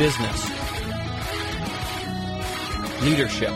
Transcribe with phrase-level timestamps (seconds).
[0.00, 0.48] business,
[3.02, 3.50] leadership,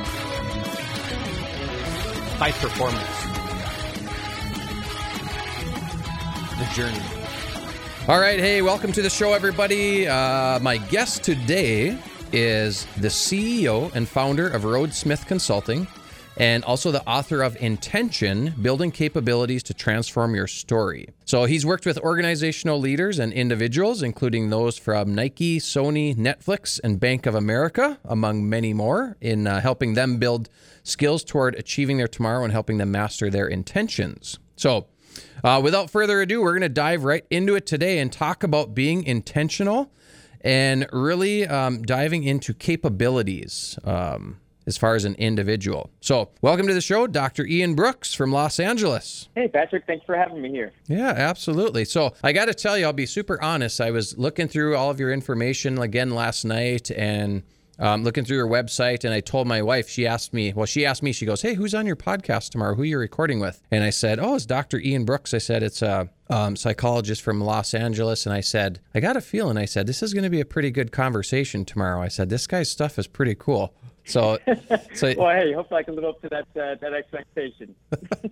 [2.37, 3.09] high performance,
[6.59, 7.01] the journey.
[8.09, 10.07] All right, hey, welcome to the show, everybody.
[10.07, 11.99] Uh, my guest today
[12.31, 15.87] is the CEO and founder of Rhodes Smith Consulting
[16.37, 21.09] and also the author of Intention Building Capabilities to Transform Your Story.
[21.35, 27.01] So he's worked with organizational leaders and individuals, including those from Nike, Sony, Netflix, and
[27.01, 30.49] Bank of America, among many more, in uh, helping them build
[30.85, 34.39] skills toward achieving their tomorrow and helping them master their intentions.
[34.55, 34.87] So,
[35.43, 38.73] uh, without further ado, we're going to dive right into it today and talk about
[38.73, 39.91] being intentional
[40.41, 43.77] and really um, diving into capabilities.
[43.83, 45.91] Um, as far as an individual.
[46.01, 47.45] So, welcome to the show, Dr.
[47.47, 49.29] Ian Brooks from Los Angeles.
[49.35, 50.73] Hey, Patrick, thanks for having me here.
[50.87, 51.85] Yeah, absolutely.
[51.85, 53.81] So, I got to tell you, I'll be super honest.
[53.81, 57.43] I was looking through all of your information again last night and
[57.79, 60.87] um, looking through your website, and I told my wife, she asked me, well, she
[60.87, 62.75] asked me, she goes, Hey, who's on your podcast tomorrow?
[62.75, 63.61] Who are you recording with?
[63.71, 64.79] And I said, Oh, it's Dr.
[64.79, 65.35] Ian Brooks.
[65.35, 68.27] I said, It's a um, psychologist from Los Angeles.
[68.27, 70.45] And I said, I got a feeling, I said, this is going to be a
[70.45, 72.01] pretty good conversation tomorrow.
[72.01, 73.75] I said, This guy's stuff is pretty cool.
[74.05, 74.39] So,
[74.95, 77.75] so well, hey, hopefully I can live up to that uh, that expectation.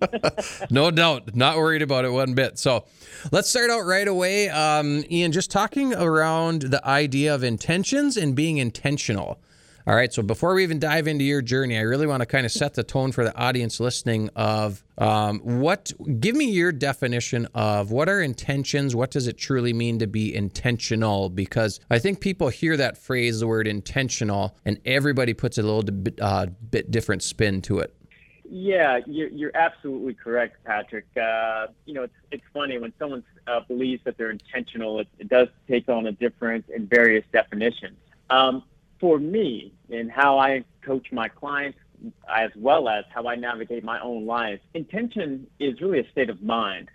[0.69, 2.59] no doubt, not worried about it one bit.
[2.59, 2.85] So,
[3.31, 5.31] let's start out right away, um, Ian.
[5.31, 9.39] Just talking around the idea of intentions and being intentional.
[9.85, 10.13] All right.
[10.13, 12.73] So before we even dive into your journey, I really want to kind of set
[12.73, 15.91] the tone for the audience listening of um, what.
[16.21, 18.95] Give me your definition of what are intentions.
[18.95, 21.29] What does it truly mean to be intentional?
[21.29, 25.83] Because I think people hear that phrase, the word intentional, and everybody puts a little
[25.83, 27.93] bit, uh, bit different spin to it.
[28.49, 31.07] Yeah, you're, you're absolutely correct, Patrick.
[31.17, 35.27] Uh, you know, it's it's funny when someone uh, believes that they're intentional, it, it
[35.27, 37.97] does take on a different and various definitions.
[38.29, 38.63] Um,
[39.03, 41.77] for me and how I coach my clients,
[42.33, 46.41] as well as how I navigate my own life, intention is really a state of
[46.41, 46.87] mind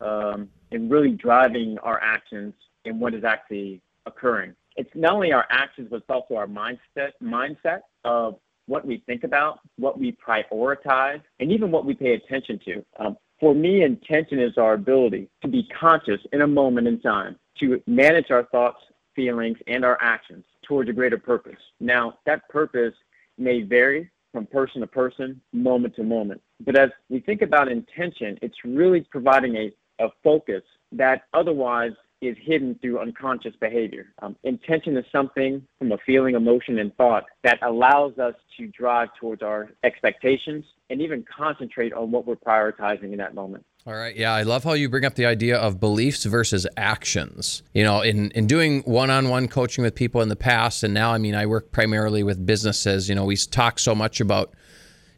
[0.00, 4.54] um, and really driving our actions and what is actually occurring.
[4.76, 9.24] It's not only our actions, but it's also our mindset mindset of what we think
[9.24, 12.84] about, what we prioritize, and even what we pay attention to.
[13.00, 17.34] Um, for me, intention is our ability to be conscious in a moment in time,
[17.58, 18.78] to manage our thoughts,
[19.18, 21.62] feelings, and our actions towards a greater purpose.
[21.80, 22.94] Now, that purpose
[23.36, 26.40] may vary from person to person, moment to moment.
[26.66, 29.66] But as we think about intention, it's really providing a,
[29.98, 30.62] a focus
[30.92, 34.06] that otherwise is hidden through unconscious behavior.
[34.22, 39.08] Um, intention is something from a feeling, emotion, and thought that allows us to drive
[39.18, 43.64] towards our expectations and even concentrate on what we're prioritizing in that moment.
[43.88, 44.14] All right.
[44.14, 47.62] Yeah, I love how you bring up the idea of beliefs versus actions.
[47.72, 50.92] You know, in, in doing one on one coaching with people in the past, and
[50.92, 53.08] now, I mean, I work primarily with businesses.
[53.08, 54.52] You know, we talk so much about,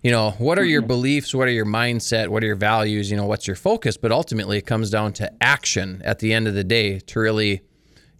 [0.04, 0.86] you know, what are your mm-hmm.
[0.86, 1.34] beliefs?
[1.34, 2.28] What are your mindset?
[2.28, 3.10] What are your values?
[3.10, 3.96] You know, what's your focus?
[3.96, 7.62] But ultimately, it comes down to action at the end of the day to really,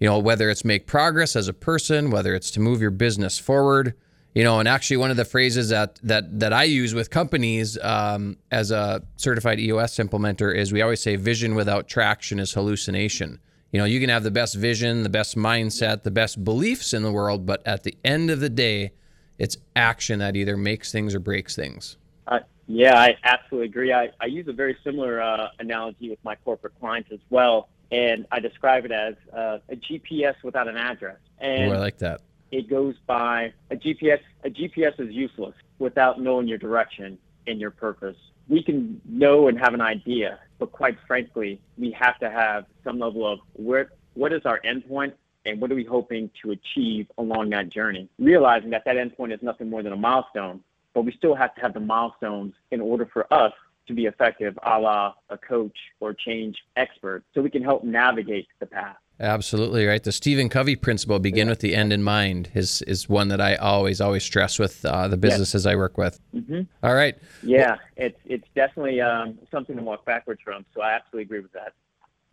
[0.00, 3.38] you know, whether it's make progress as a person, whether it's to move your business
[3.38, 3.94] forward
[4.35, 7.79] you know and actually one of the phrases that that that i use with companies
[7.83, 13.41] um, as a certified eos implementer is we always say vision without traction is hallucination.
[13.73, 17.03] You know you can have the best vision the best mindset the best beliefs in
[17.03, 18.93] the world but at the end of the day
[19.39, 21.97] it's action that either makes things or breaks things.
[22.27, 23.93] Uh, yeah i absolutely agree.
[23.93, 28.27] I, I use a very similar uh, analogy with my corporate clients as well and
[28.33, 31.19] i describe it as uh, a gps without an address.
[31.39, 34.21] And Ooh, i like that it goes by a GPS.
[34.44, 38.16] A GPS is useless without knowing your direction and your purpose.
[38.49, 42.99] We can know and have an idea, but quite frankly, we have to have some
[42.99, 45.12] level of where what is our endpoint
[45.47, 48.09] and what are we hoping to achieve along that journey.
[48.19, 50.61] Realizing that that endpoint is nothing more than a milestone,
[50.94, 53.53] but we still have to have the milestones in order for us
[53.87, 58.47] to be effective, a la a coach or change expert, so we can help navigate
[58.59, 58.97] the path.
[59.20, 60.02] Absolutely right.
[60.02, 61.52] The Stephen Covey principle, begin yeah.
[61.52, 65.08] with the end in mind, is is one that I always always stress with uh,
[65.08, 65.72] the businesses yes.
[65.72, 66.19] I work with.
[66.34, 66.62] Mm-hmm.
[66.82, 67.19] All right.
[67.43, 70.64] Yeah, well, it's it's definitely um, something to walk backwards from.
[70.75, 71.75] So I absolutely agree with that.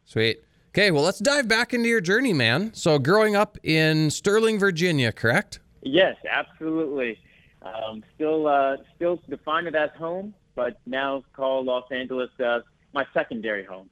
[0.06, 0.42] Sweet.
[0.69, 2.74] Okay, well let's dive back into your journey, man.
[2.74, 5.60] So growing up in Sterling, Virginia, correct?
[5.81, 7.19] Yes, absolutely.
[7.63, 12.60] Um, still uh, still define it as home, but now call Los Angeles uh,
[12.94, 13.90] my secondary home.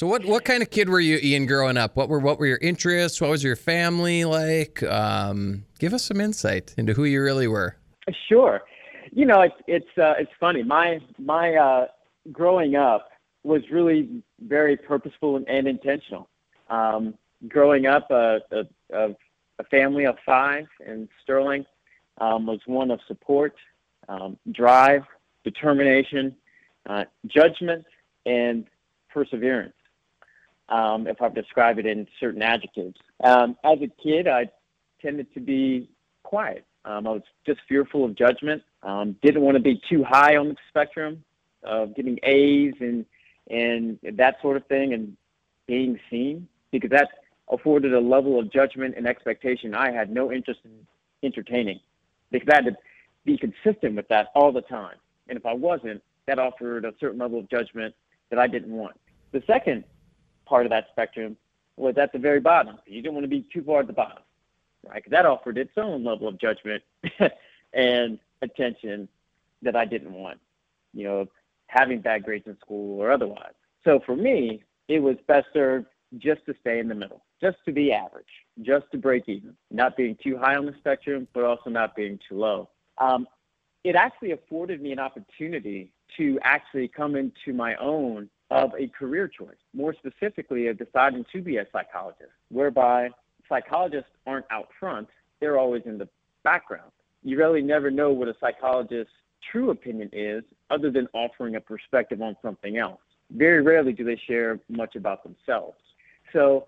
[0.00, 1.94] So what what kind of kid were you, Ian, growing up?
[1.94, 3.20] What were what were your interests?
[3.20, 4.82] What was your family like?
[4.82, 7.76] Um, give us some insight into who you really were.
[8.26, 8.62] Sure.
[9.12, 10.62] You know, it's it's uh, it's funny.
[10.62, 11.86] My my uh,
[12.32, 13.10] growing up
[13.42, 16.30] was really very purposeful and, and intentional.
[16.70, 17.12] Um,
[17.46, 18.62] growing up, uh, uh,
[18.94, 19.08] uh,
[19.58, 21.66] a family of five in Sterling
[22.22, 23.54] um, was one of support,
[24.08, 25.02] um, drive,
[25.44, 26.34] determination,
[26.88, 27.84] uh, judgment,
[28.26, 28.66] and
[29.12, 29.74] perseverance.
[30.68, 32.96] Um, if I describe it in certain adjectives.
[33.24, 34.48] Um, as a kid, I
[35.02, 35.88] tended to be
[36.22, 36.64] quiet.
[36.84, 38.62] Um, I was just fearful of judgment.
[38.82, 41.24] Um, didn't want to be too high on the spectrum
[41.62, 43.04] of getting A's and
[43.50, 45.16] and that sort of thing, and
[45.66, 47.08] being seen because that
[47.50, 50.70] afforded a level of judgment and expectation I had no interest in
[51.22, 51.80] entertaining
[52.30, 52.76] because I had to
[53.24, 54.96] be consistent with that all the time.
[55.28, 57.94] And if I wasn't, that offered a certain level of judgment
[58.30, 58.98] that I didn't want.
[59.32, 59.84] The second
[60.46, 61.36] part of that spectrum
[61.76, 62.78] was at the very bottom.
[62.86, 64.22] You didn't want to be too far at the bottom,
[64.86, 65.02] right?
[65.10, 66.82] That offered its own level of judgment
[67.72, 69.08] and attention
[69.62, 70.38] that I didn't want,
[70.94, 71.26] you know,
[71.66, 73.52] having bad grades in school or otherwise.
[73.84, 75.86] So for me, it was best served
[76.18, 78.26] just to stay in the middle, just to be average,
[78.62, 82.18] just to break even, not being too high on the spectrum, but also not being
[82.28, 82.68] too low.
[82.98, 83.28] Um,
[83.84, 89.28] it actually afforded me an opportunity to actually come into my own of a career
[89.28, 93.08] choice, more specifically of deciding to be a psychologist, whereby
[93.48, 95.08] psychologists aren't out front,
[95.40, 96.08] they're always in the
[96.42, 96.90] background.
[97.22, 99.12] You really never know what a psychologist's
[99.52, 103.00] true opinion is other than offering a perspective on something else.
[103.30, 105.78] Very rarely do they share much about themselves.
[106.32, 106.66] So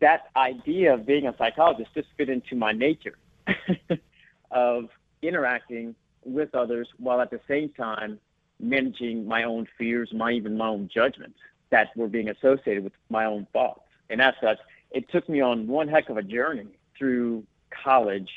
[0.00, 3.18] that idea of being a psychologist just fit into my nature
[4.50, 4.88] of
[5.22, 5.94] interacting
[6.24, 8.18] with others while at the same time
[8.62, 11.38] managing my own fears, my even my own judgments
[11.70, 13.80] that were being associated with my own thoughts.
[14.08, 14.58] And as such,
[14.90, 18.30] it took me on one heck of a journey through college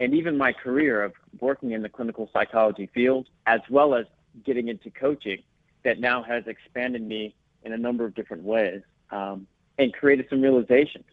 [0.00, 4.06] and even my career of working in the clinical psychology field, as well as
[4.44, 5.42] getting into coaching,
[5.84, 7.34] that now has expanded me
[7.64, 9.46] in a number of different ways um,
[9.78, 11.04] and created some realizations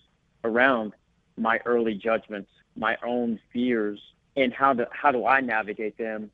[0.43, 0.93] around
[1.37, 3.99] my early judgments, my own fears,
[4.37, 6.29] and how do, how do I navigate them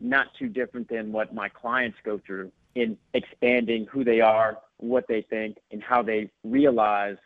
[0.00, 5.06] not too different than what my clients go through in expanding who they are, what
[5.08, 7.16] they think, and how they realize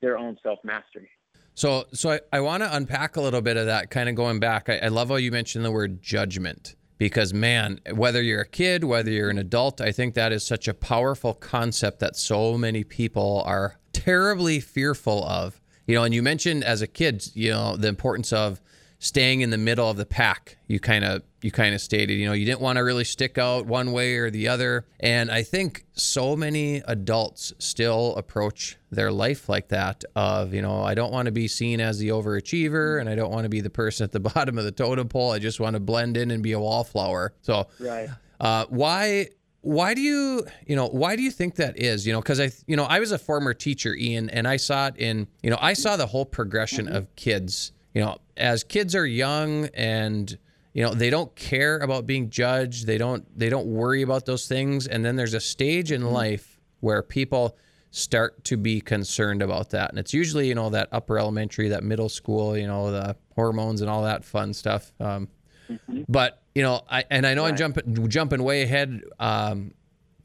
[0.00, 1.08] their own self mastery.
[1.54, 4.40] So, so I, I want to unpack a little bit of that, kind of going
[4.40, 4.68] back.
[4.68, 8.84] I, I love how you mentioned the word judgment because, man, whether you're a kid,
[8.84, 12.84] whether you're an adult, I think that is such a powerful concept that so many
[12.84, 15.60] people are terribly fearful of.
[15.86, 18.60] You know, and you mentioned as a kid, you know, the importance of
[19.00, 20.58] staying in the middle of the pack.
[20.68, 23.38] You kind of you kind of stated, you know, you didn't want to really stick
[23.38, 24.86] out one way or the other.
[25.00, 30.82] And I think so many adults still approach their life like that of, you know,
[30.82, 33.62] I don't want to be seen as the overachiever and I don't want to be
[33.62, 35.32] the person at the bottom of the totem pole.
[35.32, 37.34] I just want to blend in and be a wallflower.
[37.40, 38.10] So, right.
[38.38, 39.28] Uh, why
[39.62, 42.50] why do you you know why do you think that is you know because i
[42.66, 45.58] you know i was a former teacher ian and i saw it in you know
[45.60, 46.96] i saw the whole progression mm-hmm.
[46.96, 50.38] of kids you know, as kids are young and
[50.72, 54.46] you know they don't care about being judged they don't they don't worry about those
[54.46, 56.12] things and then there's a stage in mm-hmm.
[56.12, 57.56] life where people
[57.90, 61.82] start to be concerned about that and it's usually you know that upper elementary that
[61.82, 65.28] middle school you know the hormones and all that fun stuff um,
[65.68, 66.02] mm-hmm.
[66.08, 67.50] but you know i and i know right.
[67.50, 69.74] i'm jumping jumping way ahead um,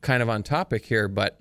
[0.02, 1.40] kind of on topic here but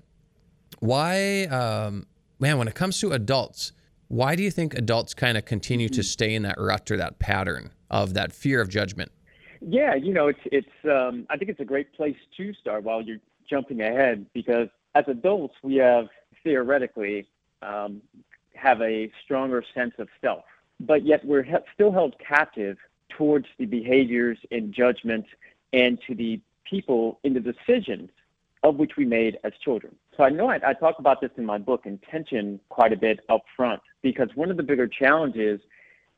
[0.79, 2.07] why um,
[2.39, 3.71] man when it comes to adults
[4.15, 7.19] why do you think adults kind of continue to stay in that rut or that
[7.19, 9.11] pattern of that fear of judgment?
[9.59, 10.85] Yeah, you know, it's it's.
[10.85, 13.19] Um, I think it's a great place to start while you're
[13.49, 16.07] jumping ahead because as adults we have
[16.43, 17.27] theoretically
[17.61, 18.01] um,
[18.53, 20.45] have a stronger sense of self,
[20.79, 22.77] but yet we're he- still held captive
[23.09, 25.27] towards the behaviors and judgments
[25.73, 28.09] and to the people in the decisions
[28.65, 29.95] of which we made as children.
[30.17, 33.19] So I know I, I talk about this in my book, Intention, quite a bit
[33.29, 35.59] up front, because one of the bigger challenges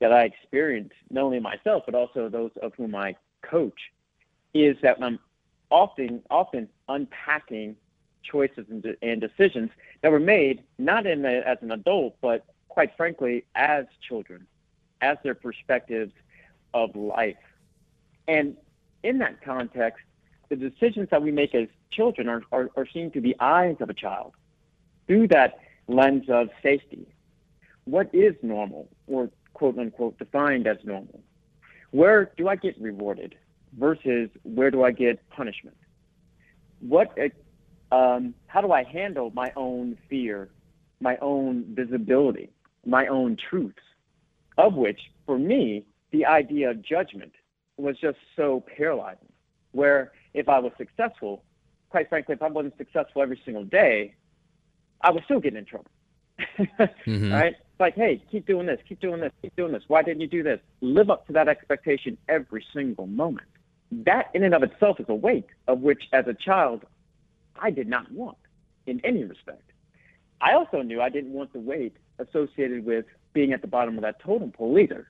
[0.02, 3.80] that I experience, not only myself, but also those of whom I coach,
[4.54, 5.20] is that I'm
[5.72, 7.78] often, often unpacking
[8.24, 8.66] choices
[9.02, 9.70] and, decisions
[10.02, 14.46] that were made not in a, as an adult, but quite frankly, as children,
[15.00, 16.12] as their perspectives
[16.74, 17.38] of life.
[18.28, 18.58] And
[19.04, 20.04] in that context,
[20.50, 23.90] the decisions that we make as children are, are, are seen through the eyes of
[23.90, 24.34] a child,
[25.08, 27.08] through that lens of safety.
[27.88, 31.22] What is normal, or quote unquote defined as normal?
[31.92, 33.36] Where do I get rewarded
[33.80, 35.78] versus where do I get punishment?
[36.82, 37.18] What,
[37.94, 40.50] um, how do I handle my own fear,
[41.00, 42.50] my own visibility,
[42.86, 43.78] my own truths?
[44.58, 47.32] Of which, for me, the idea of judgment
[47.78, 49.32] was just so paralyzing.
[49.72, 51.42] Where if I was successful,
[51.90, 54.16] quite frankly, if I wasn't successful every single day,
[55.00, 55.92] I was still getting in trouble.
[56.70, 57.32] mm-hmm.
[57.32, 57.56] Right?
[57.80, 59.84] Like, hey, keep doing this, keep doing this, keep doing this.
[59.88, 60.60] Why didn't you do this?
[60.82, 63.48] Live up to that expectation every single moment.
[63.92, 66.86] That in and of itself is a weight of which, as a child,
[67.60, 68.38] I did not want
[68.86, 69.72] in any respect.
[70.42, 74.02] I also knew I didn't want the weight associated with being at the bottom of
[74.02, 75.10] that totem pole either,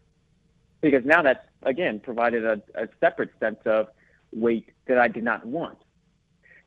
[0.81, 3.87] because now that again provided a, a separate sense of
[4.33, 5.77] weight that I did not want.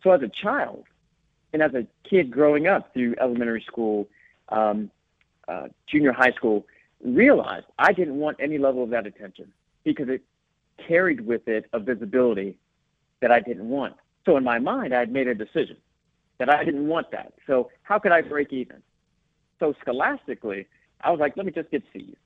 [0.03, 0.85] So as a child,
[1.53, 4.09] and as a kid growing up through elementary school,
[4.49, 4.91] um,
[5.51, 6.67] uh, junior high school,
[7.05, 9.53] realized I didn't want any level of that attention
[9.85, 10.23] because it
[10.87, 12.59] carried with it a visibility
[13.21, 13.97] that I didn't want.
[14.27, 15.77] So in my mind, I had made a decision
[16.39, 17.35] that I didn't want that.
[17.47, 18.77] So how could I break even?
[19.59, 20.67] So scholastically,
[21.03, 22.17] I was like, let me just get C's,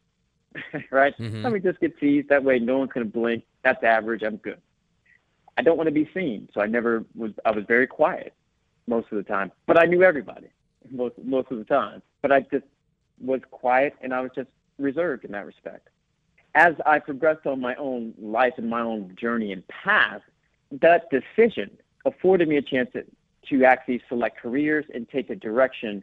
[0.90, 1.16] right?
[1.18, 1.42] Mm-hmm.
[1.42, 2.24] Let me just get C's.
[2.28, 3.44] That way, no one's going to blink.
[3.62, 4.22] That's average.
[4.22, 4.60] I'm good.
[5.56, 7.30] I don't want to be seen, so I never was.
[7.44, 8.34] I was very quiet
[8.88, 10.48] most of the time, but I knew everybody
[10.90, 12.02] most most of the time.
[12.22, 12.64] But I just
[13.21, 15.88] was quiet, and I was just reserved in that respect.
[16.54, 20.23] As I progressed on my own life and my own journey and path,
[20.80, 21.71] that decision
[22.04, 23.04] afforded me a chance to,
[23.50, 26.02] to actually select careers and take a direction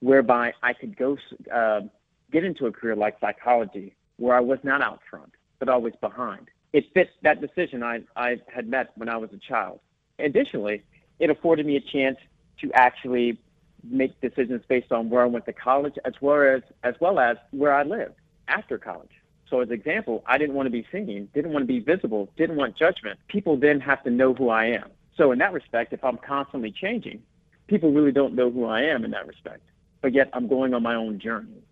[0.00, 1.16] whereby I could go
[1.52, 1.82] uh,
[2.30, 6.48] get into a career like psychology, where I was not out front, but always behind.
[6.72, 9.80] It fit that decision I, I had met when I was a child.
[10.18, 10.82] Additionally,
[11.18, 12.16] it afforded me a chance
[12.60, 13.38] to actually
[13.84, 17.36] make decisions based on where I went to college as well as as well as
[17.50, 18.14] where I lived
[18.48, 19.10] after college.
[19.48, 22.56] So as example, I didn't want to be seen, didn't want to be visible, didn't
[22.56, 23.18] want judgment.
[23.28, 24.90] People then have to know who I am.
[25.16, 27.22] So in that respect, if I'm constantly changing,
[27.66, 29.62] people really don't know who I am in that respect
[30.02, 31.62] but yet I'm going on my own journey,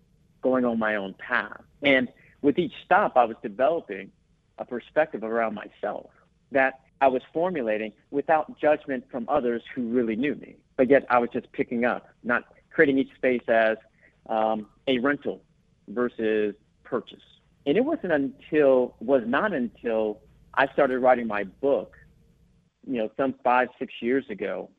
[0.41, 1.61] going on my own path.
[1.83, 2.07] And
[2.41, 4.11] with each stop, I was developing
[4.57, 6.09] a perspective around myself
[6.51, 10.55] that I was formulating without judgment from others who really knew me.
[10.81, 13.77] But yet I was just picking up, not creating each space as
[14.27, 15.43] um, a rental
[15.87, 17.21] versus purchase.
[17.67, 20.21] And it wasn't until, was not until
[20.55, 21.95] I started writing my book,
[22.83, 24.71] you know, some five, six years ago,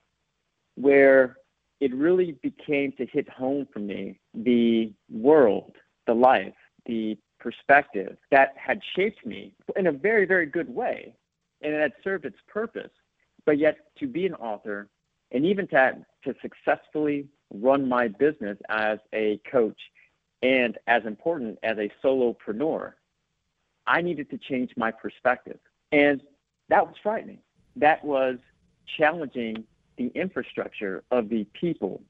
[0.75, 1.37] where
[1.79, 5.77] it really became to hit home for me the world,
[6.09, 6.53] the life,
[6.85, 11.15] the perspective that had shaped me in a very, very good way.
[11.61, 12.91] And it had served its purpose.
[13.47, 14.89] But yet, to be an author
[15.33, 19.79] and even to, to successfully run my business as a coach
[20.43, 22.93] and as important as a solopreneur,
[23.87, 25.59] I needed to change my perspective.
[25.91, 26.23] And
[26.69, 27.39] that was frightening.
[27.77, 28.37] That was
[28.99, 29.65] challenging
[29.97, 32.03] the infrastructure of the people,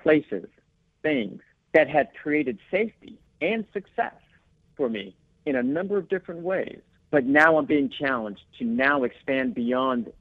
[0.00, 0.48] places,
[1.02, 1.40] things
[1.72, 4.14] that had created safety and success
[4.76, 5.16] for me
[5.46, 6.80] in a number of different ways.
[7.10, 10.12] But now I'm being challenged to now expand beyond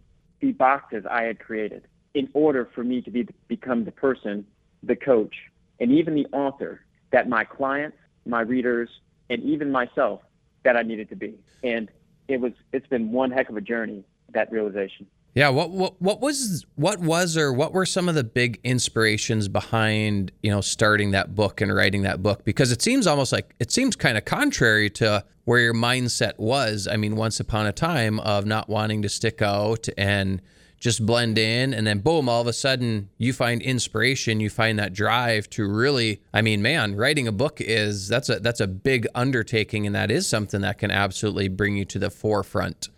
[0.42, 4.46] the boxes I had created in order for me to be, become the person,
[4.84, 5.36] the coach,
[5.80, 8.90] and even the author that my clients, my readers,
[9.30, 10.22] and even myself
[10.64, 11.36] that I needed to be.
[11.64, 11.90] And
[12.28, 14.04] it was it's been one heck of a journey,
[14.34, 15.08] that realization.
[15.36, 19.48] Yeah, what what what was what was or what were some of the big inspirations
[19.48, 23.56] behind, you know, starting that book and writing that book because it seems almost like
[23.60, 26.88] it seems kind of contrary to where your mindset was.
[26.88, 30.40] I mean, once upon a time of not wanting to stick out and
[30.84, 34.78] just blend in and then boom all of a sudden you find inspiration you find
[34.78, 38.68] that drive to really i mean man writing a book is that's a that's a
[38.68, 42.90] big undertaking and that is something that can absolutely bring you to the forefront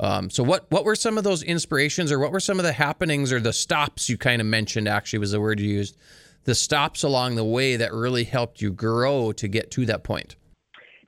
[0.00, 2.72] um, so what what were some of those inspirations, or what were some of the
[2.72, 4.88] happenings, or the stops you kind of mentioned?
[4.88, 5.96] Actually, was the word you used.
[6.44, 10.34] The stops along the way that really helped you grow to get to that point.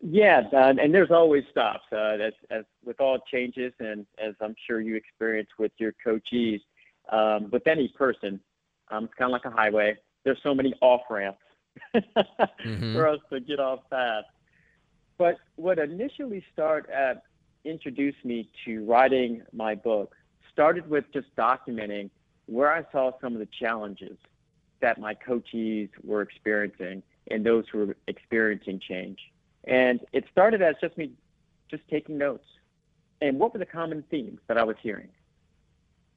[0.08, 1.84] Yeah, uh, and there's always stops.
[1.90, 6.60] Uh, as, as with all changes, and as I'm sure you experience with your coachees,
[7.10, 8.38] um, with any person,
[8.88, 9.96] um, it's kind of like a highway.
[10.25, 11.40] There's so many off ramps
[11.92, 12.92] mm-hmm.
[12.94, 14.25] for us to get off path.
[15.18, 17.22] But what initially started at
[17.64, 20.14] introduced me to writing my book
[20.52, 22.10] started with just documenting
[22.46, 24.16] where I saw some of the challenges
[24.80, 29.18] that my coachees were experiencing and those who were experiencing change.
[29.66, 31.11] And it started as just me
[31.70, 32.46] just taking notes.
[33.20, 35.08] And what were the common themes that I was hearing?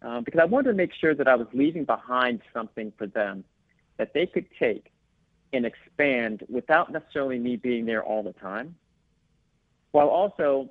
[0.02, 3.44] Um, because I wanted to make sure that I was leaving behind something for them
[3.98, 4.92] that they could take
[5.52, 8.76] and expand without necessarily me being there all the time,
[9.92, 10.70] while also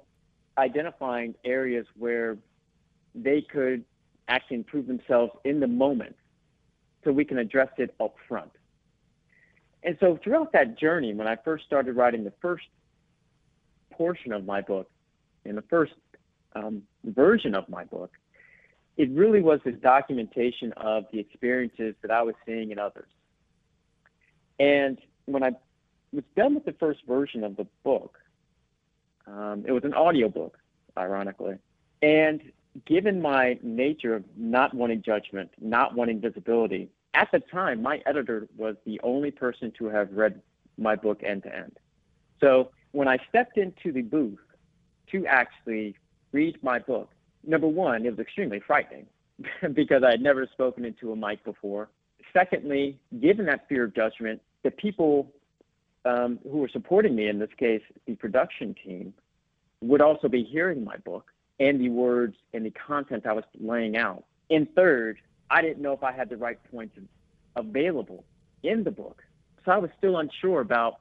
[0.57, 2.39] identifying areas where
[3.15, 3.85] they could
[4.29, 6.17] actually improve themselves in the moment
[7.05, 8.51] so we can address it up front.
[9.83, 12.67] And so throughout that journey, when I first started writing the first
[13.93, 14.91] portion of my book,
[15.45, 15.95] in the first
[16.55, 18.13] um, version of my book,
[18.97, 23.09] it really was a documentation of the experiences that I was seeing in others.
[24.59, 25.53] And when I
[26.13, 28.19] was done with the first version of the book.
[29.27, 30.59] Um, it was an audio book,
[30.97, 31.57] ironically.
[32.03, 32.41] And
[32.87, 38.49] given my nature of not wanting judgment, not wanting visibility, at the time, my editor
[38.57, 40.41] was the only person to have read
[40.77, 41.79] my book end to end.
[42.41, 44.39] So when I stepped into the booth
[45.13, 45.97] to actually
[46.33, 47.11] read my book,
[47.47, 49.07] number one, it was extremely frightening
[49.73, 51.89] because I had never spoken into a mic before.
[52.33, 55.33] Secondly, given that fear of judgment, the people
[56.05, 59.15] um, who were supporting me, in this case, the production team,
[59.81, 63.97] would also be hearing my book and the words and the content I was laying
[63.97, 64.25] out.
[64.51, 65.19] And third,
[65.51, 66.99] I didn't know if I had the right points
[67.57, 68.25] available
[68.63, 69.23] in the book.
[69.65, 71.01] So I was still unsure about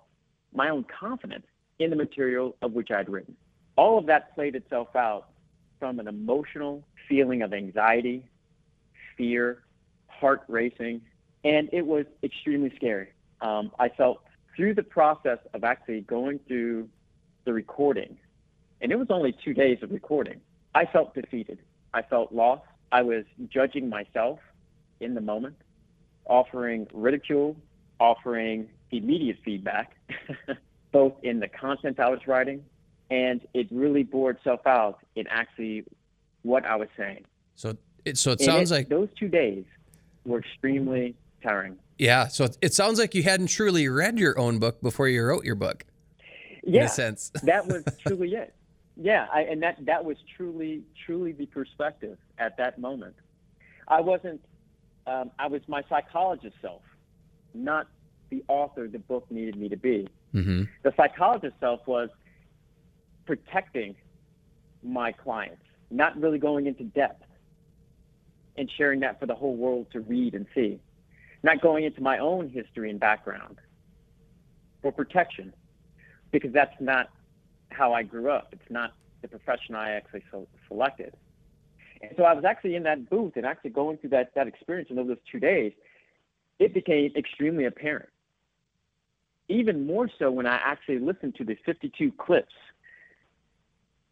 [0.53, 1.45] my own confidence
[1.79, 3.35] in the material of which I'd written.
[3.75, 5.29] All of that played itself out
[5.79, 8.25] from an emotional feeling of anxiety,
[9.15, 9.63] fear,
[10.07, 11.01] heart racing,
[11.43, 13.09] and it was extremely scary.
[13.41, 14.23] Um, I felt
[14.55, 16.89] through the process of actually going through
[17.45, 18.17] the recording,
[18.81, 20.41] and it was only two days of recording,
[20.73, 21.59] I felt defeated.
[21.93, 22.63] I felt lost.
[22.91, 24.39] I was judging myself
[24.99, 25.55] in the moment,
[26.25, 27.55] offering ridicule,
[27.99, 29.95] offering immediate feedback,
[30.91, 32.63] both in the content I was writing,
[33.09, 35.83] and it really bore itself out in actually
[36.43, 37.25] what I was saying.
[37.55, 37.75] So
[38.05, 39.65] it, so it sounds it, like those two days
[40.25, 41.77] were extremely tiring.
[41.97, 45.43] Yeah, so it sounds like you hadn't truly read your own book before you wrote
[45.43, 45.83] your book.
[46.63, 47.31] Yeah, in a sense.
[47.43, 48.53] that was truly it.
[48.99, 53.15] Yeah, I, and that that was truly truly the perspective at that moment.
[53.87, 54.41] I wasn't.
[55.05, 56.81] Um, I was my psychologist self,
[57.53, 57.87] not
[58.29, 60.09] the author the book needed me to be.
[60.33, 60.63] Mm-hmm.
[60.83, 62.09] The psychologist self was
[63.25, 63.95] protecting
[64.83, 67.23] my clients, not really going into depth
[68.57, 70.79] and sharing that for the whole world to read and see,
[71.43, 73.59] not going into my own history and background
[74.81, 75.53] for protection,
[76.31, 77.09] because that's not
[77.69, 78.49] how I grew up.
[78.51, 81.13] It's not the profession I actually so selected.
[82.01, 84.89] And so I was actually in that booth and actually going through that, that experience
[84.89, 85.73] in those two days,
[86.59, 88.09] it became extremely apparent.
[89.49, 92.53] Even more so when I actually listened to the 52 clips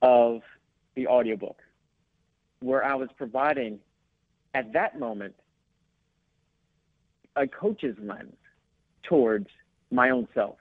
[0.01, 0.41] of
[0.95, 1.59] the audiobook,
[2.61, 3.79] where I was providing,
[4.53, 5.35] at that moment,
[7.35, 8.35] a coach's lens
[9.03, 9.47] towards
[9.91, 10.57] my own self.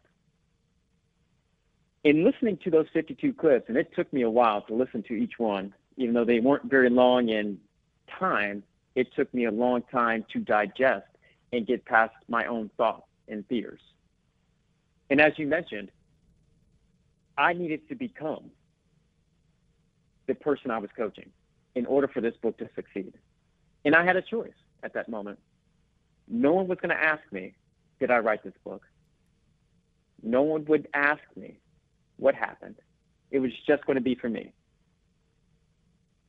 [2.04, 5.14] In listening to those 52 clips, and it took me a while to listen to
[5.14, 7.58] each one, even though they weren't very long in
[8.18, 8.62] time,
[8.94, 11.06] it took me a long time to digest
[11.52, 13.80] and get past my own thoughts and fears.
[15.08, 15.90] And as you mentioned,
[17.38, 18.50] I needed to become
[20.26, 21.30] the person I was coaching
[21.74, 23.14] in order for this book to succeed.
[23.84, 25.38] And I had a choice at that moment.
[26.28, 27.54] No one was going to ask me,
[27.98, 28.82] did I write this book?
[30.22, 31.58] No one would ask me
[32.16, 32.77] what happened.
[33.31, 34.53] It was just going to be for me.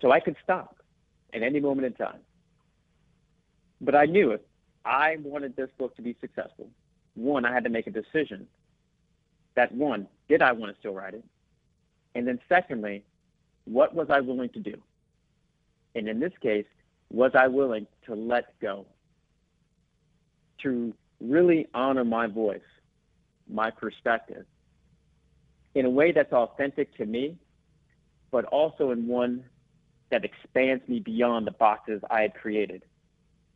[0.01, 0.77] So I could stop
[1.33, 2.19] at any moment in time.
[3.81, 4.41] But I knew if
[4.83, 6.69] I wanted this book to be successful,
[7.15, 8.47] one, I had to make a decision
[9.55, 11.23] that one, did I want to still write it?
[12.13, 13.03] And then secondly,
[13.65, 14.75] what was I willing to do?
[15.95, 16.65] And in this case,
[17.09, 18.85] was I willing to let go?
[20.63, 22.59] To really honor my voice,
[23.47, 24.45] my perspective,
[25.75, 27.37] in a way that's authentic to me,
[28.31, 29.43] but also in one
[30.09, 32.83] that expands me beyond the boxes I had created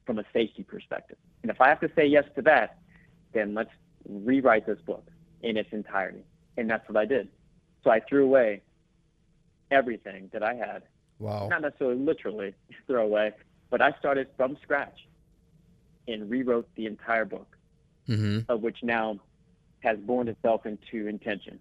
[0.06, 1.18] from a safety perspective.
[1.42, 2.78] And if I have to say yes to that,
[3.34, 3.72] then let's
[4.08, 5.08] rewrite this book
[5.42, 6.24] in its entirety.
[6.58, 7.30] And that's what I did.
[7.84, 8.62] So I threw away
[9.72, 10.84] everything that I had.
[11.20, 11.48] Wow.
[11.50, 12.54] Not necessarily literally
[12.88, 13.32] throw away,
[13.70, 15.08] but I started from scratch
[16.08, 17.56] and rewrote the entire book,
[18.08, 18.52] mm-hmm.
[18.52, 19.20] of which now
[19.82, 21.60] has borne itself into intention.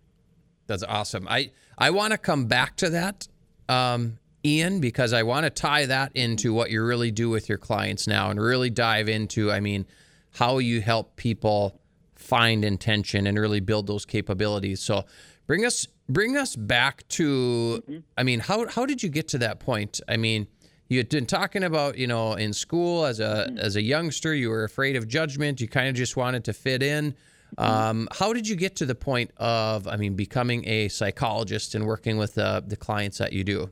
[0.68, 1.26] That's awesome.
[1.28, 3.26] I, I want to come back to that,
[3.68, 7.58] um, Ian, because I want to tie that into what you really do with your
[7.58, 9.86] clients now and really dive into, I mean,
[10.34, 11.80] how you help people
[12.14, 14.80] find intention and really build those capabilities.
[14.80, 15.06] So
[15.46, 17.98] bring us bring us back to mm-hmm.
[18.16, 20.00] I mean, how how did you get to that point?
[20.06, 20.46] I mean,
[20.88, 23.58] you had been talking about, you know, in school as a mm-hmm.
[23.58, 26.82] as a youngster, you were afraid of judgment, you kind of just wanted to fit
[26.82, 27.14] in.
[27.56, 27.62] Mm-hmm.
[27.62, 31.86] Um, how did you get to the point of, I mean, becoming a psychologist and
[31.86, 33.70] working with uh, the clients that you do?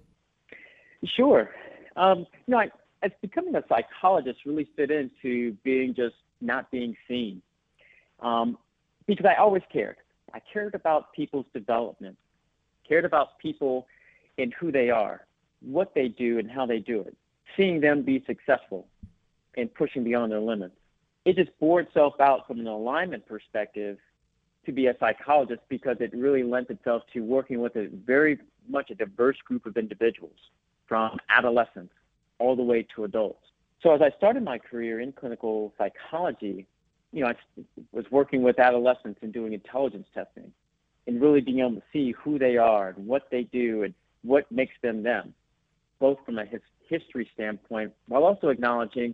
[1.05, 1.51] Sure.
[1.97, 2.69] Um, you know, I,
[3.03, 7.43] as becoming a psychologist really fit into being just not being seen,
[8.21, 8.59] um,
[9.07, 9.97] because I always cared.
[10.35, 12.17] I cared about people's development,
[12.89, 13.87] cared about people
[14.39, 15.27] and who they are,
[15.61, 17.17] what they do, and how they do it,
[17.57, 18.87] seeing them be successful
[19.57, 20.75] and pushing beyond their limits.
[21.27, 23.99] It just bore itself out from an alignment perspective
[24.65, 28.91] to be a psychologist because it really lent itself to working with a very much
[28.91, 30.39] a diverse group of individuals
[30.87, 31.93] from adolescents
[32.39, 33.43] all the way to adults.
[33.83, 36.65] So as I started my career in clinical psychology,
[37.13, 37.35] you know, I
[37.91, 40.53] was working with adolescents and doing intelligence testing
[41.09, 44.51] and really being able to see who they are and what they do and what
[44.53, 45.35] makes them them,
[45.99, 49.13] both from a his, history standpoint, while also acknowledging,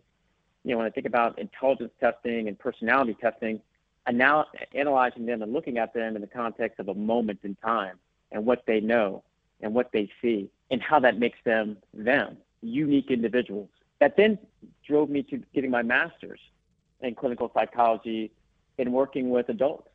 [0.65, 3.61] you know, when I think about intelligence testing and personality testing,
[4.07, 7.55] and now analyzing them and looking at them in the context of a moment in
[7.57, 7.99] time
[8.33, 9.23] and what they know
[9.61, 13.69] and what they see and how that makes them them, unique individuals.
[14.01, 14.39] That then
[14.87, 16.41] drove me to getting my master's
[17.01, 18.33] in clinical psychology
[18.79, 19.89] and working with adults.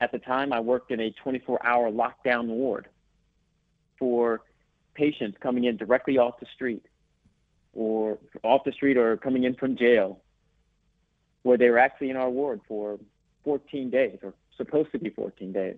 [0.00, 2.88] At the time, I worked in a 24 hour lockdown ward
[3.98, 4.42] for
[4.94, 6.84] patients coming in directly off the street
[7.78, 10.20] or off the street or coming in from jail
[11.44, 12.98] where they were actually in our ward for
[13.44, 15.76] 14 days or supposed to be 14 days.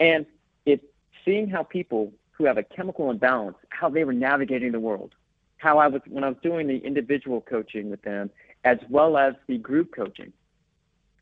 [0.00, 0.24] And
[0.64, 0.84] it's
[1.22, 5.14] seeing how people who have a chemical imbalance, how they were navigating the world,
[5.58, 8.30] how I was, when I was doing the individual coaching with them,
[8.64, 10.32] as well as the group coaching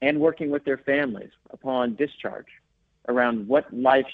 [0.00, 2.46] and working with their families upon discharge
[3.08, 4.06] around what life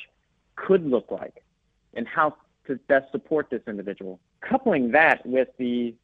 [0.56, 1.44] could look like
[1.92, 2.34] and how
[2.66, 4.18] to best support this individual.
[4.48, 5.94] Coupling that with the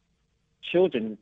[0.71, 1.17] children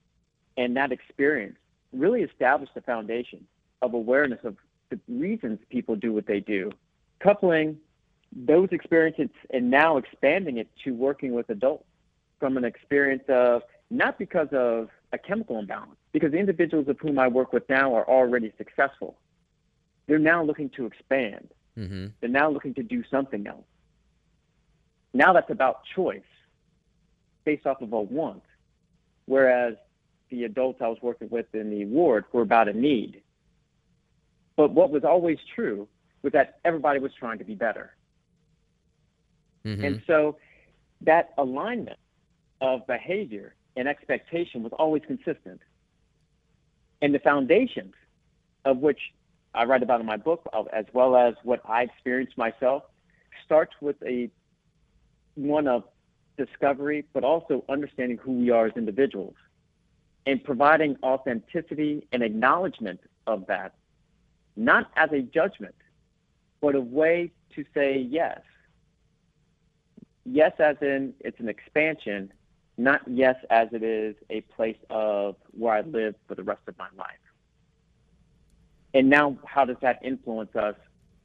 [0.57, 1.57] and that experience
[1.93, 3.45] really established the foundation
[3.81, 4.55] of awareness of
[4.89, 6.71] the reasons people do what they do.
[7.19, 7.77] Coupling
[8.33, 11.85] those experiences and now expanding it to working with adults
[12.39, 17.19] from an experience of not because of a chemical imbalance, because the individuals of whom
[17.19, 19.17] I work with now are already successful.
[20.07, 21.49] They're now looking to expand.
[21.77, 22.07] Mm-hmm.
[22.19, 23.65] They're now looking to do something else.
[25.13, 26.21] Now that's about choice
[27.45, 28.43] based off of a want.
[29.25, 29.75] Whereas
[30.29, 33.21] the adults I was working with in the ward were about a need.
[34.55, 35.87] But what was always true
[36.21, 37.95] was that everybody was trying to be better.
[39.65, 39.83] Mm-hmm.
[39.83, 40.37] And so
[41.01, 41.99] that alignment
[42.61, 45.61] of behavior and expectation was always consistent.
[47.01, 47.93] And the foundations
[48.65, 48.99] of which
[49.53, 52.83] I write about in my book, as well as what I experienced myself,
[53.45, 54.29] starts with a
[55.35, 55.83] one of
[56.37, 59.35] discovery, but also understanding who we are as individuals
[60.25, 63.73] and providing authenticity and acknowledgement of that,
[64.55, 65.75] not as a judgment,
[66.61, 68.39] but a way to say yes.
[70.25, 72.31] Yes, as in it's an expansion,
[72.77, 76.77] not yes as it is a place of where I live for the rest of
[76.77, 77.09] my life.
[78.93, 80.75] And now, how does that influence us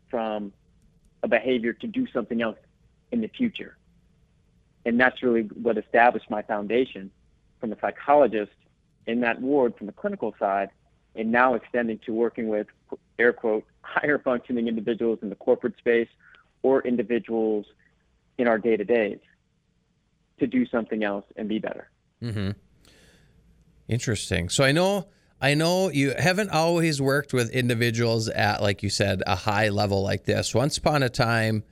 [0.09, 0.53] from
[1.23, 2.59] a behavior to do something else
[3.13, 3.77] in the future?
[4.87, 7.11] And that's really what established my foundation
[7.61, 8.53] from a psychologist
[9.07, 10.71] in that ward from the clinical side,
[11.15, 12.69] and now extending to working with
[13.19, 16.09] air quote higher functioning individuals in the corporate space
[16.63, 17.67] or individuals
[18.39, 19.19] in our day to days
[20.39, 21.91] to do something else and be better.
[22.23, 22.51] Mm-hmm.
[23.89, 24.49] Interesting.
[24.49, 25.09] So I know
[25.41, 30.03] I know you haven't always worked with individuals at like you said a high level
[30.03, 30.55] like this.
[30.55, 31.65] Once upon a time,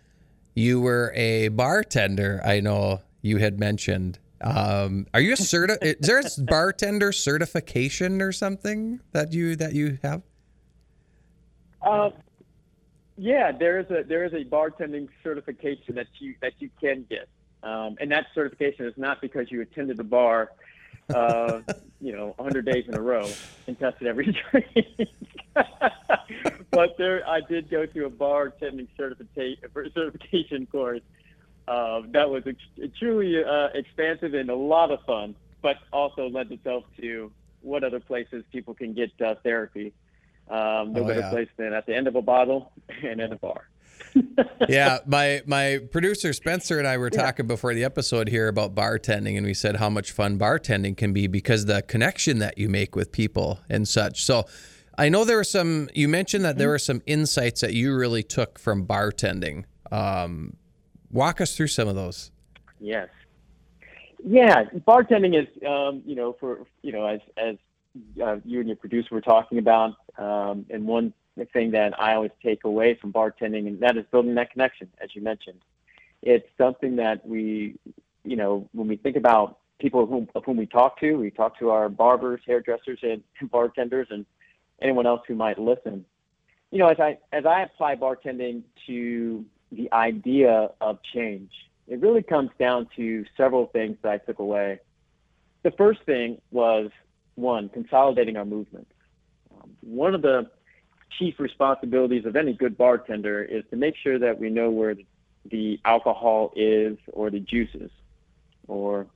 [0.55, 2.41] you were a bartender.
[2.45, 4.19] I know you had mentioned.
[4.41, 9.75] Um, are you a certi- Is there a bartender certification or something that you that
[9.75, 10.23] you have?
[11.83, 12.11] Uh,
[13.17, 17.29] yeah, there is a there is a bartending certification that you that you can get.
[17.63, 20.51] Um, and that certification is not because you attended the bar,
[21.15, 21.61] uh,
[22.01, 23.27] you know, 100 days in a row
[23.67, 25.09] and tested every drink.
[26.75, 31.03] But there, I did go through a bartending certification certification course.
[31.67, 36.53] Uh, that was ex- truly uh, expansive and a lot of fun, but also led
[36.53, 37.33] itself to
[37.63, 39.93] what other places people can get uh, therapy.
[40.51, 41.31] Um, no oh, better yeah.
[41.31, 42.71] place than at the end of a bottle
[43.03, 43.67] and in a bar
[44.69, 47.55] yeah, my my producer Spencer and I were talking yeah.
[47.55, 51.27] before the episode here about bartending, and we said how much fun bartending can be
[51.27, 54.25] because the connection that you make with people and such.
[54.25, 54.45] So,
[54.97, 55.89] I know there were some.
[55.95, 59.65] You mentioned that there were some insights that you really took from bartending.
[59.91, 60.57] Um,
[61.11, 62.31] walk us through some of those.
[62.81, 63.09] Yes.
[64.27, 67.57] Yeah, bartending is, um, you know, for you know, as as
[68.23, 71.13] uh, you and your producer were talking about, um, and one
[71.53, 75.15] thing that I always take away from bartending, and that is building that connection, as
[75.15, 75.61] you mentioned.
[76.23, 77.75] It's something that we,
[78.25, 81.31] you know, when we think about people of whom, of whom we talk to, we
[81.31, 84.25] talk to our barbers, hairdressers, and bartenders, and
[84.81, 86.05] anyone else who might listen.
[86.71, 91.51] You know, as I as I apply bartending to the idea of change,
[91.87, 94.81] it really comes down to several things that I took away.
[95.63, 96.91] The first thing was
[97.37, 98.89] one, consolidating our movement.
[99.55, 100.51] Um, one of the
[101.19, 104.97] chief responsibilities of any good bartender is to make sure that we know where
[105.51, 107.91] the alcohol is or the juices
[108.67, 109.07] or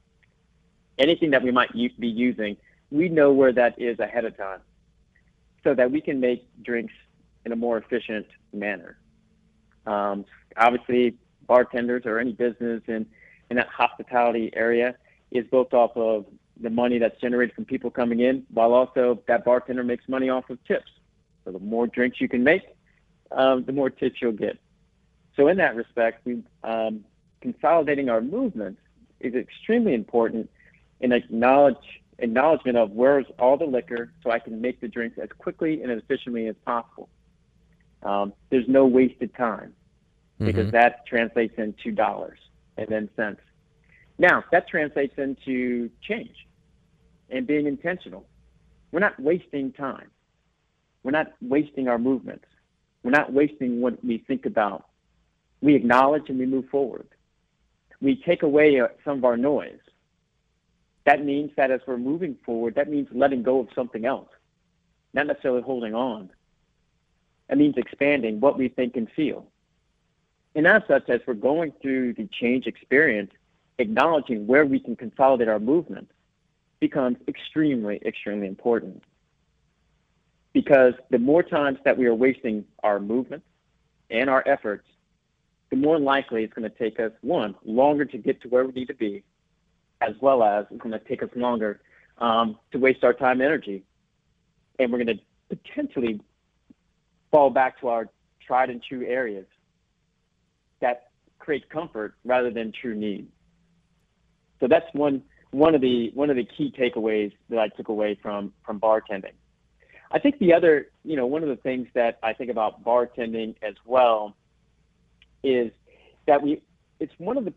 [0.98, 2.56] anything that we might be using.
[2.90, 4.60] We know where that is ahead of time
[5.68, 6.94] so that we can make drinks
[7.44, 8.96] in a more efficient manner.
[9.84, 10.24] Um,
[10.56, 11.14] obviously,
[11.46, 13.04] bartenders or any business in,
[13.50, 14.96] in that hospitality area
[15.30, 16.24] is built off of
[16.58, 20.48] the money that's generated from people coming in, while also that bartender makes money off
[20.48, 20.90] of tips.
[21.44, 22.62] So the more drinks you can make,
[23.30, 24.58] um, the more tips you'll get.
[25.36, 27.04] So in that respect, we, um,
[27.42, 28.80] consolidating our movements
[29.20, 30.48] is extremely important
[31.00, 31.76] in acknowledge,
[32.18, 35.90] acknowledgement of where's all the liquor so I can make the drinks as quickly and
[35.90, 37.08] as efficiently as possible.
[38.02, 39.74] Um, there's no wasted time
[40.38, 40.70] because mm-hmm.
[40.70, 42.38] that translates into dollars
[42.76, 43.40] and then cents.
[44.18, 46.46] Now, that translates into change
[47.30, 48.26] and being intentional.
[48.92, 50.10] We're not wasting time.
[51.02, 52.46] We're not wasting our movements.
[53.02, 54.86] We're not wasting what we think about.
[55.60, 57.08] We acknowledge and we move forward.
[58.00, 59.80] We take away uh, some of our noise.
[61.04, 64.28] That means that as we're moving forward, that means letting go of something else,
[65.14, 66.30] not necessarily holding on.
[67.48, 69.46] That means expanding what we think and feel.
[70.54, 73.30] And as such, as we're going through the change experience,
[73.78, 76.10] acknowledging where we can consolidate our movement
[76.80, 79.02] becomes extremely, extremely important
[80.52, 83.42] because the more times that we are wasting our movement
[84.10, 84.86] and our efforts,
[85.70, 88.72] the more likely it's going to take us, one, longer to get to where we
[88.72, 89.22] need to be,
[90.00, 91.80] as well as it's going to take us longer
[92.18, 93.84] um, to waste our time and energy.
[94.78, 96.20] And we're going to potentially
[97.30, 98.08] fall back to our
[98.46, 99.46] tried and true areas
[100.80, 103.28] that create comfort rather than true need.
[104.60, 108.18] So that's one one of the one of the key takeaways that I took away
[108.20, 109.32] from from bartending.
[110.10, 113.54] I think the other, you know, one of the things that I think about bartending
[113.62, 114.36] as well
[115.42, 115.70] is
[116.26, 116.62] that we,
[116.98, 117.52] it's one of the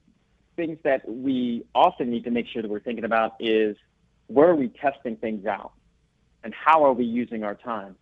[0.55, 3.77] things that we often need to make sure that we're thinking about is
[4.27, 5.71] where are we testing things out
[6.43, 7.95] and how are we using our time?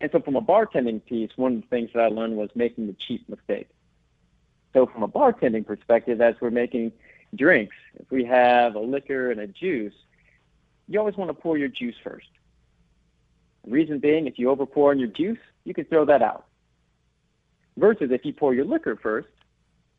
[0.00, 2.86] And so from a bartending piece, one of the things that I learned was making
[2.86, 3.68] the cheap mistake.
[4.72, 6.92] So from a bartending perspective, as we're making
[7.34, 9.94] drinks, if we have a liquor and a juice,
[10.86, 12.28] you always want to pour your juice first.
[13.66, 16.46] Reason being, if you overpour on your juice, you can throw that out.
[17.76, 19.28] Versus if you pour your liquor first,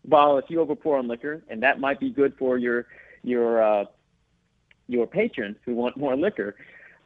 [0.03, 2.87] while if you overpour on liquor, and that might be good for your
[3.23, 3.85] your uh,
[4.87, 6.55] your patrons who want more liquor,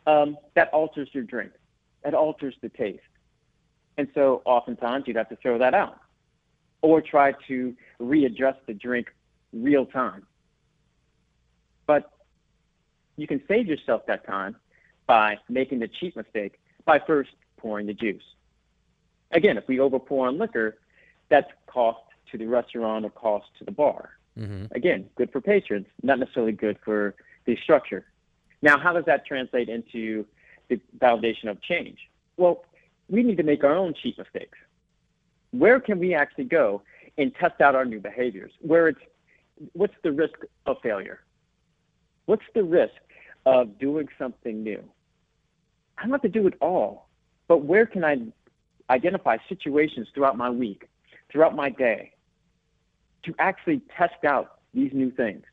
[0.07, 1.51] um, that alters your drink.
[2.03, 3.01] That alters the taste.
[3.97, 5.99] And so oftentimes you'd have to throw that out
[6.81, 9.07] or try to readjust the drink
[9.53, 10.25] real time.
[11.85, 12.11] But
[13.15, 14.55] you can save yourself that time
[15.05, 18.23] by making the cheap mistake by first pouring the juice.
[19.31, 20.77] Again, if we overpour on liquor,
[21.29, 21.99] that's cost
[22.33, 24.17] to the restaurant or cost to the bar.
[24.37, 24.65] Mm-hmm.
[24.75, 27.15] Again, good for patrons, not necessarily good for
[27.45, 28.05] the structure.
[28.61, 30.25] Now, how does that translate into
[30.69, 31.99] the validation of change?
[32.37, 32.65] Well,
[33.09, 34.57] we need to make our own cheap mistakes.
[35.51, 36.81] Where can we actually go
[37.17, 38.51] and test out our new behaviors?
[38.59, 38.99] Where it's
[39.73, 41.19] what's the risk of failure?
[42.25, 42.93] What's the risk
[43.45, 44.83] of doing something new?
[45.97, 47.07] I don't have to do it all,
[47.47, 48.17] but where can I
[48.89, 50.89] identify situations throughout my week,
[51.31, 52.13] throughout my day,
[53.23, 55.43] to actually test out these new things?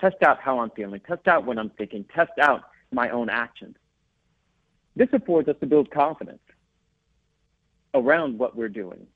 [0.00, 3.76] Test out how I'm feeling, test out what I'm thinking, test out my own actions.
[4.96, 6.40] This affords us to build confidence
[7.94, 9.06] around what we're doing.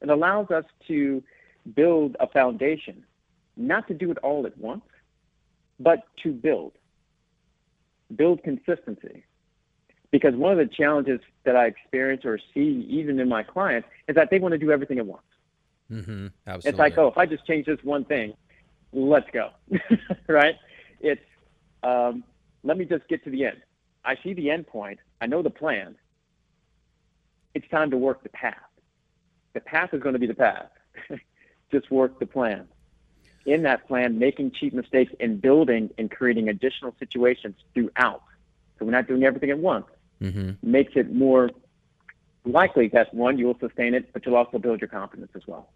[0.00, 1.22] It allows us to
[1.74, 3.04] build a foundation,
[3.56, 4.84] not to do it all at once,
[5.78, 6.72] but to build.
[8.14, 9.24] Build consistency.
[10.10, 14.16] Because one of the challenges that I experience or see even in my clients is
[14.16, 15.22] that they want to do everything at once.
[15.90, 16.28] Mm-hmm.
[16.46, 16.68] Absolutely.
[16.70, 18.34] It's like, oh, if I just change this one thing,
[18.92, 19.50] let's go.
[20.28, 20.56] right?
[21.00, 21.24] It's,
[21.82, 22.24] um,
[22.62, 23.58] let me just get to the end.
[24.04, 24.98] I see the end point.
[25.20, 25.96] I know the plan.
[27.54, 28.56] It's time to work the path.
[29.52, 30.66] The path is going to be the path.
[31.72, 32.68] just work the plan.
[33.46, 38.22] In that plan, making cheap mistakes and building and creating additional situations throughout.
[38.78, 39.86] So we're not doing everything at once.
[40.22, 40.70] Mm-hmm.
[40.70, 41.50] Makes it more
[42.44, 45.70] likely that one, you will sustain it, but you'll also build your confidence as well.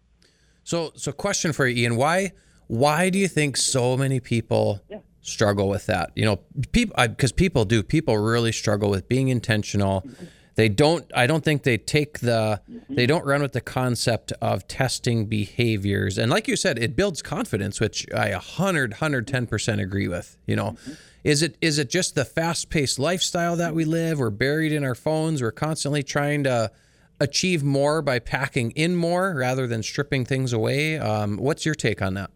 [0.65, 1.95] So, so question for you, Ian.
[1.95, 2.33] Why,
[2.67, 4.99] why do you think so many people yeah.
[5.21, 6.11] struggle with that?
[6.15, 6.39] You know,
[6.73, 7.83] people, because people do.
[7.83, 10.01] People really struggle with being intentional.
[10.01, 10.25] Mm-hmm
[10.55, 14.67] they don't i don't think they take the they don't run with the concept of
[14.67, 20.37] testing behaviors and like you said it builds confidence which i 100 110% agree with
[20.47, 20.75] you know
[21.23, 24.95] is it is it just the fast-paced lifestyle that we live we're buried in our
[24.95, 26.71] phones we're constantly trying to
[27.19, 32.01] achieve more by packing in more rather than stripping things away um, what's your take
[32.01, 32.31] on that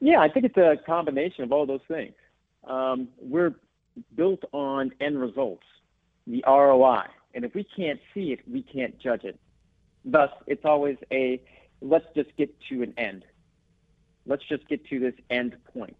[0.00, 2.14] yeah i think it's a combination of all those things
[2.66, 3.54] um, we're
[4.14, 5.64] built on end results
[6.28, 7.04] the ROI.
[7.34, 9.38] And if we can't see it, we can't judge it.
[10.04, 11.40] Thus, it's always a
[11.80, 13.24] let's just get to an end.
[14.26, 15.96] Let's just get to this end point.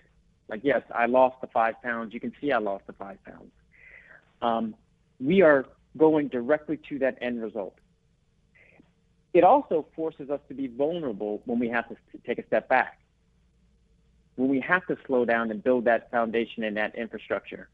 [0.48, 2.14] Like, yes, I lost the five pounds.
[2.14, 3.52] You can see I lost the five pounds.
[4.40, 4.74] Um,
[5.20, 7.76] we are going directly to that end result.
[9.34, 11.96] It also forces us to be vulnerable when we have to
[12.26, 12.98] take a step back,
[14.36, 17.68] when we have to slow down and build that foundation and that infrastructure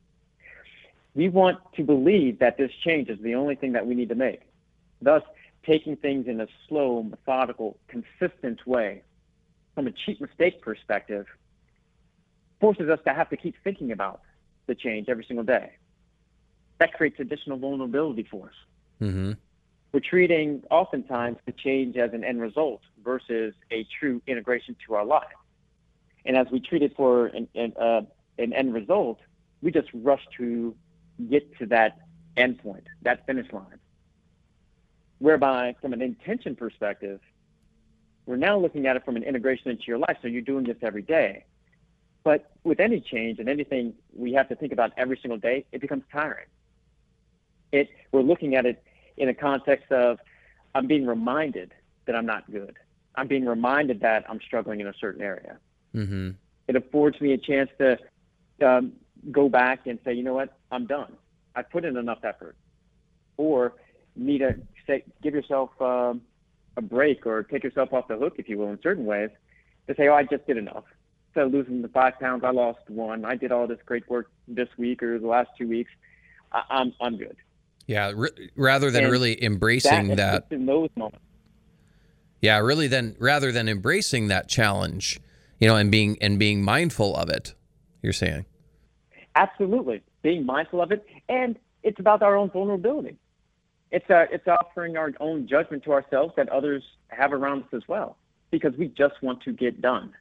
[1.15, 4.15] we want to believe that this change is the only thing that we need to
[4.15, 4.43] make.
[5.01, 5.23] Thus,
[5.65, 9.03] taking things in a slow, methodical, consistent way
[9.75, 11.27] from a cheap mistake perspective
[12.61, 14.21] forces us to have to keep thinking about
[14.67, 15.73] the change every single day.
[16.85, 18.55] That creates additional vulnerability for us.
[19.01, 19.33] Mm-hmm.
[19.93, 25.07] We're treating oftentimes the change as an end result versus a true integration to our
[25.07, 25.39] life.
[26.27, 28.03] And as we treat it for an, an, uh,
[28.37, 29.19] an end result,
[29.63, 30.77] we just rush to
[31.31, 32.01] get to that
[32.37, 33.81] endpoint, that finish line.
[35.21, 37.19] Whereby, from an intention perspective,
[38.27, 40.19] we're now looking at it from an integration into your life.
[40.21, 41.47] So you're doing this every day.
[42.25, 45.81] But with any change and anything we have to think about every single day, it
[45.81, 46.45] becomes tiring.
[47.75, 48.83] It, we're looking at it
[49.17, 50.19] in a context of
[50.75, 51.73] I'm being reminded
[52.07, 52.77] that I'm not good.
[53.17, 55.59] I'm being reminded that I'm struggling in a certain area.
[55.95, 56.31] Mm-hmm.
[56.69, 57.99] It affords me a chance to
[58.65, 58.93] um,
[59.31, 61.13] go back and say, you know what, I'm done.
[61.57, 62.57] I put in enough effort.
[63.37, 63.75] Or
[64.15, 64.57] need to
[64.87, 66.23] say, give yourself um,
[66.77, 69.31] a break or take yourself off the hook, if you will, in certain ways,
[69.89, 70.85] to say, oh, I just did enough.
[71.35, 73.25] So losing the five pounds, I lost one.
[73.25, 75.91] I did all this great work this week or the last two weeks.
[76.53, 77.37] I, I'm, I'm good.
[77.87, 81.19] Yeah, r- rather than and really embracing that, that in those moments.
[82.41, 85.21] Yeah, really then rather than embracing that challenge,
[85.59, 87.55] you know, and being and being mindful of it,
[88.03, 88.47] you're saying.
[89.37, 93.17] Absolutely, being mindful of it, and it's about our own vulnerability.
[93.91, 97.69] It's a, uh, it's offering our own judgment to ourselves that others have around us
[97.73, 98.17] as well,
[98.51, 100.13] because we just want to get done.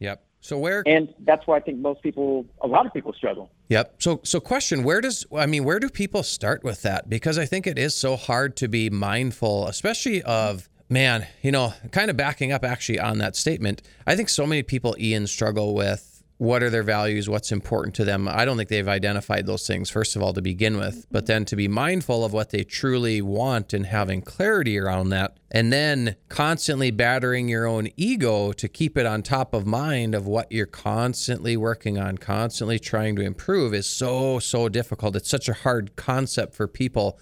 [0.00, 0.24] Yep.
[0.40, 3.50] So where and that's why I think most people, a lot of people struggle.
[3.68, 3.96] Yep.
[4.02, 7.08] So so question, where does I mean, where do people start with that?
[7.08, 11.74] Because I think it is so hard to be mindful, especially of man, you know,
[11.92, 13.82] kind of backing up actually on that statement.
[14.06, 16.09] I think so many people Ian struggle with
[16.40, 18.26] what are their values, what's important to them.
[18.26, 21.44] I don't think they've identified those things, first of all, to begin with, but then
[21.44, 25.36] to be mindful of what they truly want and having clarity around that.
[25.50, 30.26] And then constantly battering your own ego to keep it on top of mind of
[30.26, 35.16] what you're constantly working on, constantly trying to improve is so, so difficult.
[35.16, 37.18] It's such a hard concept for people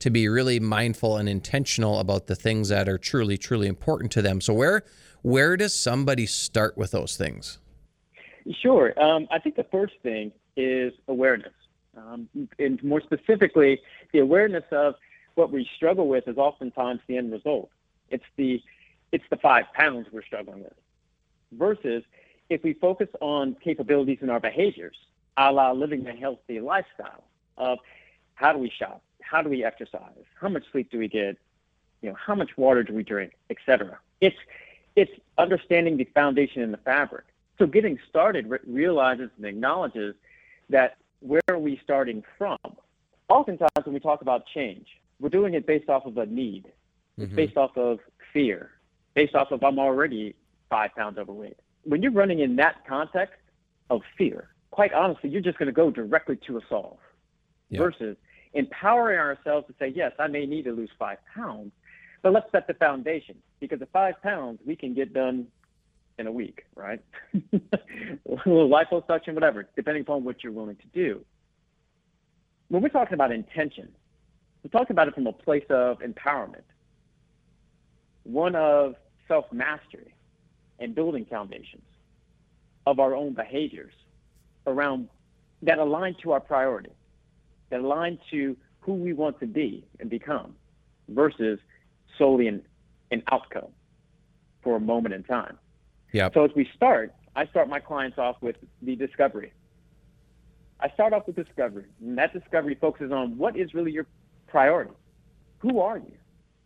[0.00, 4.22] to be really mindful and intentional about the things that are truly, truly important to
[4.22, 4.40] them.
[4.40, 4.82] So, where,
[5.22, 7.60] where does somebody start with those things?
[8.52, 8.98] Sure.
[9.00, 11.52] Um, I think the first thing is awareness.
[11.96, 13.80] Um, and more specifically,
[14.12, 14.94] the awareness of
[15.34, 17.70] what we struggle with is oftentimes the end result.
[18.10, 18.62] It's the
[19.10, 20.74] it's the five pounds we're struggling with.
[21.52, 22.04] Versus
[22.50, 24.96] if we focus on capabilities in our behaviors,
[25.36, 27.24] a la living a healthy lifestyle
[27.56, 27.78] of
[28.34, 31.36] how do we shop, how do we exercise, how much sleep do we get,
[32.02, 33.98] you know, how much water do we drink, etc.
[34.20, 34.36] It's
[34.96, 37.24] it's understanding the foundation and the fabric.
[37.58, 40.14] So getting started re- realizes and acknowledges
[40.70, 42.58] that where are we starting from?
[43.28, 44.86] Oftentimes when we talk about change,
[45.20, 46.72] we're doing it based off of a need.
[47.18, 47.34] Mm-hmm.
[47.34, 47.98] based off of
[48.32, 48.70] fear,
[49.14, 50.36] based off of I'm already
[50.70, 51.56] five pounds overweight.
[51.82, 53.40] When you're running in that context
[53.90, 56.98] of fear, quite honestly, you're just going to go directly to a solve
[57.70, 57.80] yep.
[57.80, 58.16] versus
[58.54, 61.72] empowering ourselves to say, yes, I may need to lose five pounds,
[62.22, 65.48] but let's set the foundation because at five pounds, we can get done
[66.18, 67.00] in a week, right?
[67.34, 67.58] a
[68.26, 71.24] little liposuction, whatever, depending upon what you're willing to do.
[72.68, 73.88] When we're talking about intention,
[74.62, 76.64] we're talking about it from a place of empowerment,
[78.24, 78.94] one of
[79.28, 80.14] self mastery
[80.78, 81.84] and building foundations
[82.86, 83.94] of our own behaviors
[84.66, 85.08] around
[85.62, 86.92] that align to our priority,
[87.70, 90.54] that align to who we want to be and become
[91.08, 91.58] versus
[92.16, 92.62] solely an,
[93.10, 93.68] an outcome
[94.62, 95.58] for a moment in time.
[96.12, 96.30] Yeah.
[96.32, 99.52] So as we start, I start my clients off with the discovery.
[100.80, 104.06] I start off with discovery, and that discovery focuses on what is really your
[104.46, 104.92] priority.
[105.58, 106.12] Who are you?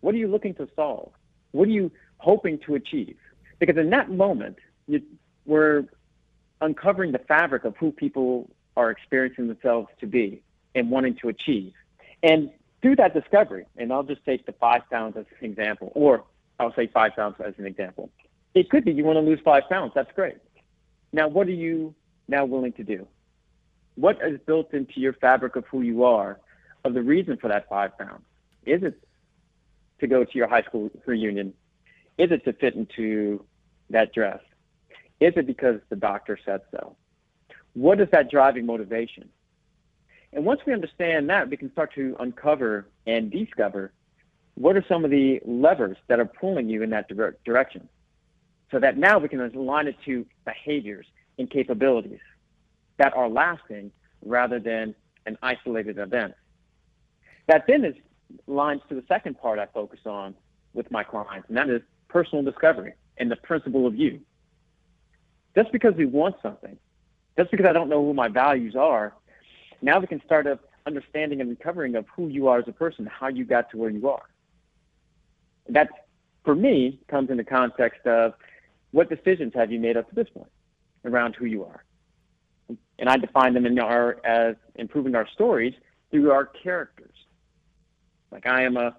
[0.00, 1.12] What are you looking to solve?
[1.52, 3.16] What are you hoping to achieve?
[3.58, 5.02] Because in that moment, you,
[5.46, 5.84] we're
[6.60, 10.42] uncovering the fabric of who people are experiencing themselves to be
[10.74, 11.72] and wanting to achieve.
[12.22, 16.24] And through that discovery, and I'll just take the five pounds as an example, or
[16.58, 18.10] I'll say five pounds as an example.
[18.54, 19.92] It could be you want to lose five pounds.
[19.94, 20.36] That's great.
[21.12, 21.94] Now, what are you
[22.28, 23.06] now willing to do?
[23.94, 26.38] What is built into your fabric of who you are,
[26.84, 28.24] of the reason for that five pounds?
[28.64, 29.02] Is it
[30.00, 31.54] to go to your high school reunion?
[32.18, 33.44] Is it to fit into
[33.90, 34.40] that dress?
[35.20, 36.96] Is it because the doctor said so?
[37.74, 39.28] What is that driving motivation?
[40.32, 43.92] And once we understand that, we can start to uncover and discover
[44.54, 47.88] what are some of the levers that are pulling you in that dire- direction
[48.72, 51.06] so that now we can align it to behaviors
[51.38, 52.18] and capabilities
[52.96, 53.92] that are lasting
[54.24, 54.94] rather than
[55.26, 56.34] an isolated event.
[57.46, 57.94] That then is
[58.46, 60.34] lines to the second part I focus on
[60.72, 64.20] with my clients, and that is personal discovery and the principle of you.
[65.54, 66.78] Just because we want something,
[67.36, 69.12] just because I don't know who my values are,
[69.82, 73.06] now we can start up understanding and recovering of who you are as a person,
[73.06, 74.22] how you got to where you are.
[75.68, 75.88] That,
[76.44, 78.34] for me, comes in the context of
[78.92, 80.50] what decisions have you made up to this point
[81.04, 81.84] around who you are?
[82.98, 85.74] And I define them in our as improving our stories
[86.10, 87.14] through our characters.
[88.30, 88.94] Like I am a,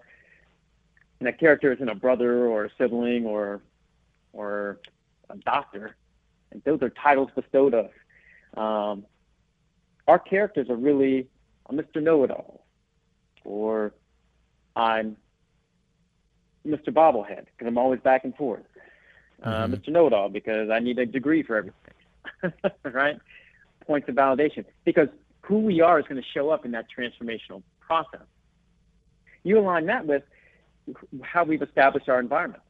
[1.20, 3.62] and a character isn't a brother or a sibling or,
[4.34, 4.80] or
[5.30, 5.96] a doctor,
[6.52, 7.90] and those are titles bestowed us.
[8.58, 9.06] Um,
[10.08, 11.28] our characters are really
[11.68, 12.02] a Mr.
[12.02, 12.66] Know-it-all,
[13.46, 13.94] or
[14.76, 15.18] I'm
[16.68, 16.90] Mr.
[16.90, 18.64] Bobblehead because I'm always back and forth.
[19.44, 19.74] Uh, mm-hmm.
[19.74, 19.90] Mr.
[19.90, 23.18] Know-it-all because I need a degree for everything, right?
[23.86, 25.10] Points of validation because
[25.42, 28.26] who we are is going to show up in that transformational process.
[29.44, 30.24] You align that with
[31.22, 32.64] how we've established our environment.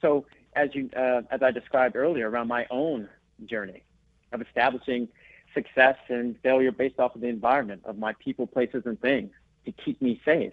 [0.00, 3.08] So as you, uh, as I described earlier, around my own
[3.44, 3.84] journey
[4.32, 5.08] of establishing
[5.54, 9.30] success and failure based off of the environment of my people, places, and things
[9.64, 10.52] to keep me safe.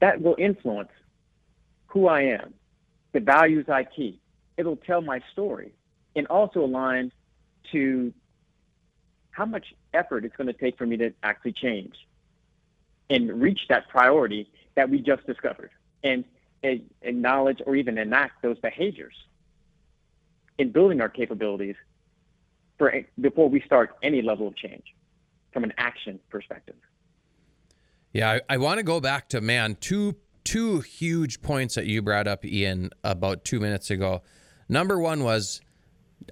[0.00, 0.90] That will influence
[1.86, 2.54] who I am,
[3.12, 4.20] the values I keep.
[4.56, 5.72] It'll tell my story
[6.16, 7.12] and also align
[7.72, 8.12] to
[9.30, 11.94] how much effort it's going to take for me to actually change
[13.08, 15.70] and reach that priority that we just discovered
[16.04, 16.24] and
[17.02, 19.14] acknowledge or even enact those behaviors
[20.58, 21.76] in building our capabilities
[22.76, 24.84] for before we start any level of change
[25.52, 26.76] from an action perspective.
[28.12, 32.02] Yeah, I, I want to go back to man two two huge points that you
[32.02, 34.22] brought up, Ian, about two minutes ago.
[34.68, 35.60] Number one was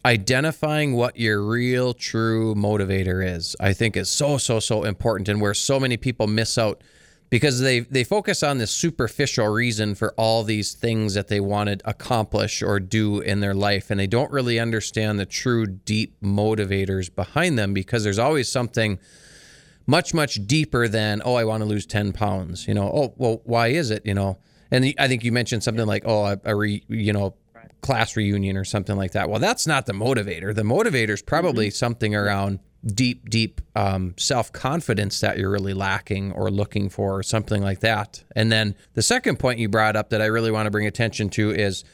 [0.04, 3.56] identifying what your real true motivator is.
[3.58, 6.82] I think is so so so important, and where so many people miss out
[7.30, 11.68] because they they focus on this superficial reason for all these things that they want
[11.68, 16.20] to accomplish or do in their life and they don't really understand the true deep
[16.22, 18.98] motivators behind them because there's always something
[19.88, 23.40] much much deeper than oh I want to lose 10 pounds you know oh well
[23.44, 24.38] why is it you know?
[24.70, 27.34] And I think you mentioned something like oh a, a re, you know
[27.80, 29.28] class reunion or something like that.
[29.28, 30.54] Well that's not the motivator.
[30.54, 31.74] The motivator is probably mm-hmm.
[31.74, 37.22] something around deep, deep um, self confidence that you're really lacking or looking for, or
[37.22, 38.22] something like that.
[38.34, 41.28] And then the second point you brought up that I really want to bring attention
[41.30, 41.84] to is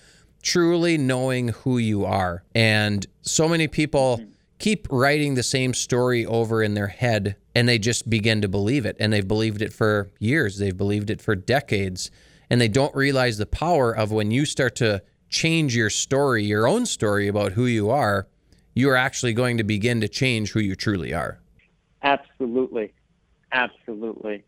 [0.42, 2.45] truly knowing who you are.
[2.55, 4.20] And so many people
[4.59, 8.86] keep writing the same story over in their head and they just begin to believe
[8.86, 8.96] it.
[8.98, 12.11] And they've believed it for years, they've believed it for decades.
[12.50, 16.68] And they don't realize the power of when you start to change your story, your
[16.68, 18.28] own story about who you are
[18.74, 21.38] you are actually going to begin to change who you truly are.
[22.02, 22.92] Absolutely.
[23.52, 24.44] Absolutely.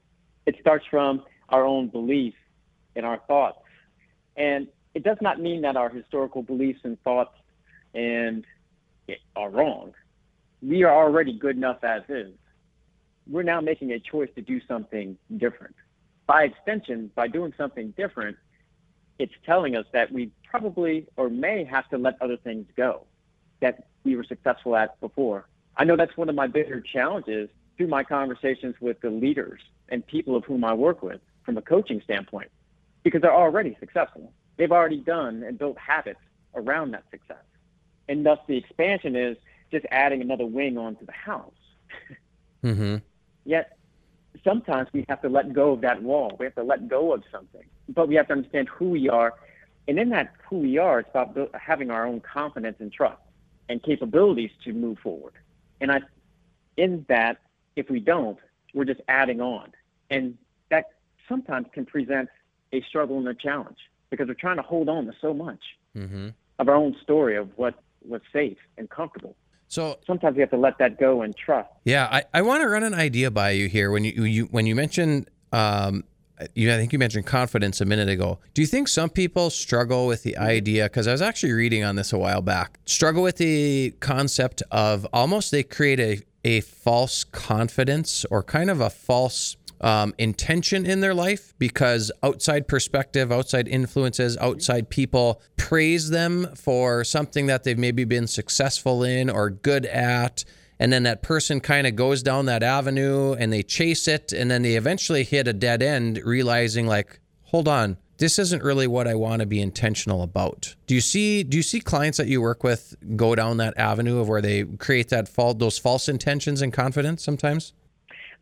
[0.46, 2.36] It starts from our own beliefs
[2.96, 3.60] and our thoughts.
[4.36, 7.36] And it does not mean that our historical beliefs and thoughts
[7.94, 8.44] and
[9.08, 9.94] eh, are wrong.
[10.60, 12.32] We are already good enough as is.
[13.28, 15.74] We're now making a choice to do something different.
[16.26, 18.36] By extension, by doing something different,
[19.18, 23.06] it's telling us that we probably or may have to let other things go
[23.60, 25.48] that we were successful at before.
[25.76, 30.06] I know that's one of my bigger challenges through my conversations with the leaders and
[30.06, 32.50] people of whom I work with from a coaching standpoint,
[33.02, 34.32] because they're already successful.
[34.56, 36.20] They've already done and built habits
[36.54, 37.44] around that success.
[38.08, 39.36] And thus the expansion is
[39.70, 41.52] just adding another wing onto the house.
[42.64, 42.96] mm-hmm.
[43.46, 43.78] Yet
[44.44, 46.36] sometimes we have to let go of that wall.
[46.38, 47.64] We have to let go of something.
[47.88, 49.34] But we have to understand who we are.
[49.88, 53.22] And in that who we are, it's about having our own confidence and trust
[53.68, 55.34] and capabilities to move forward.
[55.80, 56.00] And I,
[56.76, 57.38] in that,
[57.76, 58.38] if we don't,
[58.74, 59.72] we're just adding on
[60.10, 60.36] And
[60.70, 60.86] that
[61.28, 62.28] sometimes can present
[62.72, 63.78] a struggle and a challenge
[64.10, 65.60] because we're trying to hold on to so much
[65.96, 66.28] mm-hmm.
[66.58, 67.74] of our own story of what
[68.06, 69.36] was safe and comfortable.
[69.68, 71.68] So sometimes you have to let that go and trust.
[71.84, 73.90] Yeah, I, I want to run an idea by you here.
[73.90, 76.04] When you, you when you mentioned um,
[76.54, 78.38] you, I think you mentioned confidence a minute ago.
[78.54, 80.84] Do you think some people struggle with the idea?
[80.84, 82.78] Because I was actually reading on this a while back.
[82.84, 88.80] Struggle with the concept of almost they create a a false confidence or kind of
[88.80, 96.10] a false um, intention in their life because outside perspective, outside influences, outside people praise
[96.10, 100.44] them for something that they've maybe been successful in or good at
[100.78, 104.50] and then that person kind of goes down that avenue and they chase it and
[104.50, 109.06] then they eventually hit a dead end realizing like hold on this isn't really what
[109.06, 110.74] I want to be intentional about.
[110.86, 114.18] Do you see do you see clients that you work with go down that avenue
[114.18, 117.72] of where they create that fault those false intentions and confidence sometimes?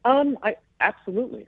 [0.04, 1.46] Um, I absolutely.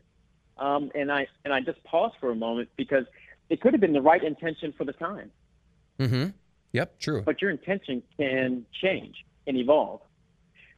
[0.58, 3.04] Um, and I and I just pause for a moment because
[3.50, 5.30] it could have been the right intention for the time.
[5.98, 6.28] Mm-hmm.
[6.72, 7.22] Yep, true.
[7.22, 10.00] But your intention can change and evolve.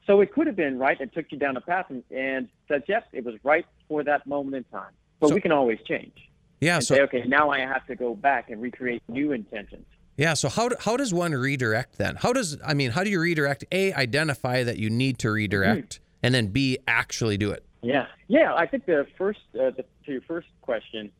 [0.07, 2.83] So it could have been right and took you down a path and, and says,
[2.89, 4.93] yes, it was right for that moment in time.
[5.21, 6.13] But so, we can always change.
[6.61, 6.79] Yeah.
[6.79, 9.87] so say, okay, now I have to go back and recreate new intentions.
[10.17, 10.35] Yeah.
[10.35, 12.17] So how, how does one redirect then?
[12.17, 13.65] How does I mean how do you redirect?
[13.71, 16.05] A identify that you need to redirect, mm-hmm.
[16.25, 17.65] and then B actually do it.
[17.83, 18.07] Yeah.
[18.27, 18.55] Yeah.
[18.55, 21.11] I think the first uh, the, to your first question,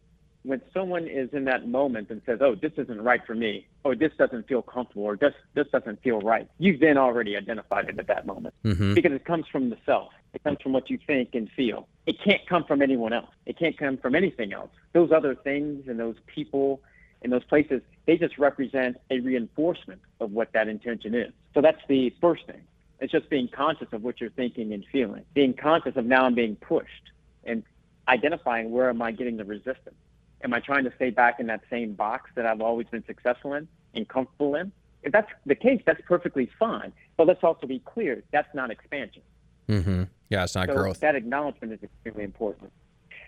[0.43, 3.95] when someone is in that moment and says, "Oh, this isn't right for me," or
[3.95, 7.99] "This doesn't feel comfortable," or "This this doesn't feel right," you've then already identified it
[7.99, 8.95] at that moment mm-hmm.
[8.95, 10.13] because it comes from the self.
[10.35, 11.89] It comes from what you think and feel.
[12.07, 13.31] It can't come from anyone else.
[13.47, 14.71] It can't come from anything else.
[14.93, 16.81] Those other things and those people
[17.23, 21.33] and those places, they just represent a reinforcement of what that intention is.
[21.55, 22.63] So that's the first thing.
[23.01, 25.25] It's just being conscious of what you're thinking and feeling.
[25.35, 27.13] Being conscious of now I'm being pushed
[27.45, 27.63] and
[28.09, 29.97] identifying where am I getting the resistance
[30.45, 33.55] Am I trying to stay back in that same box that I've always been successful
[33.55, 34.71] in and comfortable in?
[35.03, 36.93] If that's the case, that's perfectly fine.
[37.17, 39.23] But let's also be clear that's not expansion.
[39.69, 40.05] Mm-hmm.
[40.31, 41.01] Yeah, it's not so growth.
[41.01, 42.73] That acknowledgement is extremely important.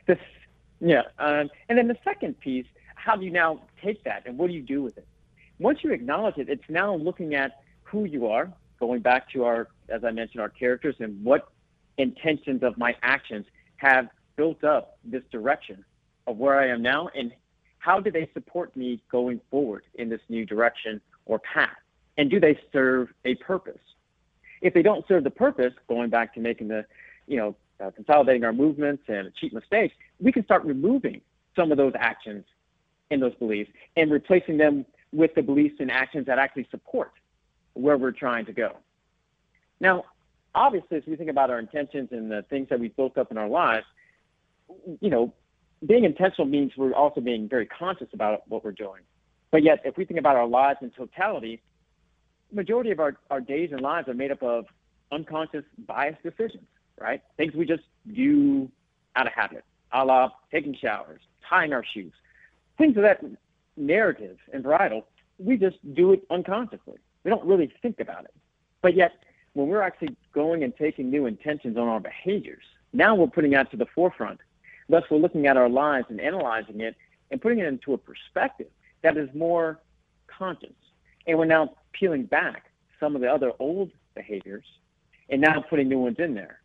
[0.06, 0.18] This,
[0.80, 1.02] yeah.
[1.18, 4.52] Um, and then the second piece how do you now take that and what do
[4.52, 5.06] you do with it?
[5.58, 9.68] Once you acknowledge it, it's now looking at who you are, going back to our,
[9.88, 11.52] as I mentioned, our characters and what
[11.98, 15.84] intentions of my actions have built up this direction
[16.26, 17.32] of where I am now and
[17.78, 21.76] how do they support me going forward in this new direction or path?
[22.18, 23.80] And do they serve a purpose?
[24.60, 26.84] If they don't serve the purpose, going back to making the,
[27.26, 31.22] you know, uh, consolidating our movements and cheap mistakes, we can start removing
[31.56, 32.44] some of those actions
[33.10, 37.12] and those beliefs and replacing them with the beliefs and actions that actually support
[37.74, 38.76] where we're trying to go.
[39.80, 40.04] Now,
[40.54, 43.38] obviously, as we think about our intentions and the things that we've built up in
[43.38, 43.86] our lives,
[45.00, 45.32] you know,
[45.86, 49.02] being intentional means we're also being very conscious about what we're doing.
[49.50, 51.62] But yet, if we think about our lives in totality,
[52.52, 54.66] majority of our, our days and lives are made up of
[55.12, 56.66] unconscious biased decisions,
[57.00, 57.22] right?
[57.36, 57.82] Things we just
[58.14, 58.70] do
[59.16, 62.12] out of habit, a la taking showers, tying our shoes,
[62.78, 63.24] things of that
[63.76, 65.04] narrative and varietal,
[65.38, 66.98] we just do it unconsciously.
[67.24, 68.34] We don't really think about it.
[68.82, 69.12] But yet,
[69.52, 73.70] when we're actually going and taking new intentions on our behaviors, now we're putting that
[73.72, 74.40] to the forefront
[74.90, 76.96] Thus, we're looking at our lives and analyzing it
[77.30, 78.66] and putting it into a perspective
[79.02, 79.78] that is more
[80.26, 80.74] conscious.
[81.28, 82.64] And we're now peeling back
[82.98, 84.64] some of the other old behaviors
[85.28, 86.60] and now putting new ones in there.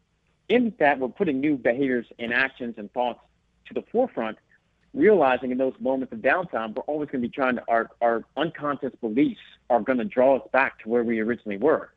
[0.50, 3.20] In that, we're putting new behaviors and actions and thoughts
[3.68, 4.40] to the forefront,
[4.96, 8.24] realizing in those moments of downtime, we're always going to be trying to, our, our
[8.38, 11.92] unconscious beliefs are going to draw us back to where we originally were.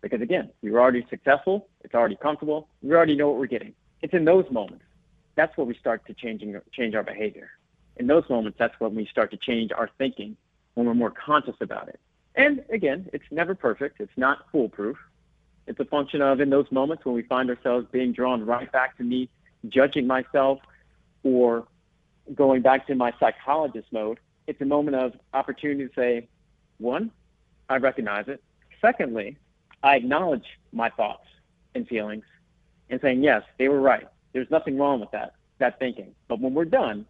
[0.00, 3.74] Because again, we were already successful, it's already comfortable, we already know what we're getting.
[4.02, 4.84] It's in those moments
[5.34, 7.50] that's where we start to changing change our behavior.
[7.96, 10.36] In those moments, that's when we start to change our thinking
[10.74, 12.00] when we're more conscious about it.
[12.34, 14.00] And again, it's never perfect.
[14.00, 14.96] It's not foolproof.
[15.66, 18.96] It's a function of in those moments when we find ourselves being drawn right back
[18.98, 19.28] to me
[19.68, 20.58] judging myself
[21.22, 21.66] or
[22.34, 26.28] going back to my psychologist mode, it's a moment of opportunity to say,
[26.78, 27.10] one,
[27.68, 28.42] I recognize it.
[28.80, 29.36] Secondly,
[29.82, 31.26] I acknowledge my thoughts
[31.74, 32.24] and feelings
[32.90, 34.06] and saying, yes, they were right.
[34.32, 36.14] There's nothing wrong with that, that thinking.
[36.28, 37.06] But when we're done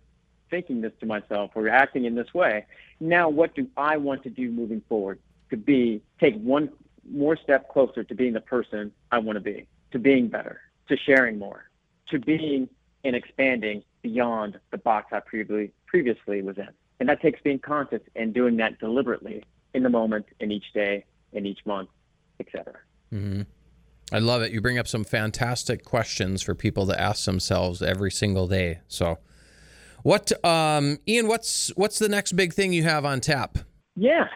[0.50, 2.66] thinking this to myself or acting in this way,
[3.00, 5.18] now what do I want to do moving forward
[5.50, 6.70] to be, take one
[7.08, 10.96] more step closer to being the person I want to be, to being better, to
[10.96, 11.68] sharing more,
[12.10, 12.68] to being
[13.04, 16.68] and expanding beyond the box I previously previously was in.
[17.00, 19.44] And that takes being conscious and doing that deliberately
[19.74, 21.88] in the moment, in each day, in each month,
[22.40, 22.74] etc.
[23.12, 23.42] Mm-hmm.
[24.12, 24.52] I love it.
[24.52, 28.80] You bring up some fantastic questions for people to ask themselves every single day.
[28.86, 29.18] So,
[30.02, 31.26] what, um, Ian?
[31.26, 33.58] What's what's the next big thing you have on tap?
[33.96, 34.26] Yeah,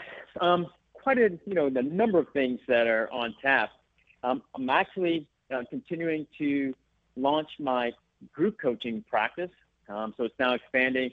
[0.41, 3.71] um, quite a you know the number of things that are on tap.
[4.23, 6.75] Um, I'm actually uh, continuing to
[7.17, 7.93] launch my
[8.33, 9.51] group coaching practice.
[9.89, 11.11] Um, so it's now expanding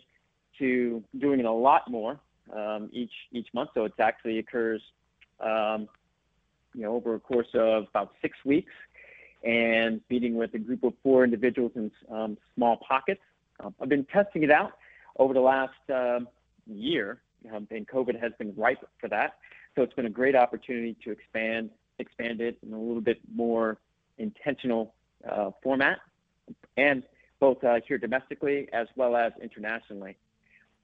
[0.59, 2.19] to doing it a lot more
[2.53, 3.71] um, each each month.
[3.73, 4.81] So it actually occurs
[5.39, 5.87] um,
[6.73, 8.71] you know, over a course of about six weeks
[9.43, 13.21] and meeting with a group of four individuals in um, small pockets.
[13.59, 14.73] Um, I've been testing it out
[15.17, 16.27] over the last um,
[16.67, 19.35] year, and COVID has been ripe for that.
[19.75, 23.77] So it's been a great opportunity to expand expand it in a little bit more
[24.17, 24.93] intentional
[25.29, 25.99] uh, format,
[26.77, 27.03] and
[27.39, 30.17] both uh, here domestically as well as internationally.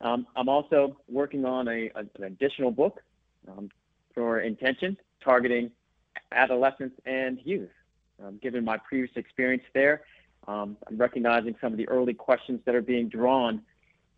[0.01, 3.01] Um, I'm also working on a, a, an additional book
[3.47, 3.70] um,
[4.14, 5.72] for intention, targeting
[6.32, 7.70] adolescents and youth.
[8.24, 10.03] Um, given my previous experience there,
[10.47, 13.62] um, I'm recognizing some of the early questions that are being drawn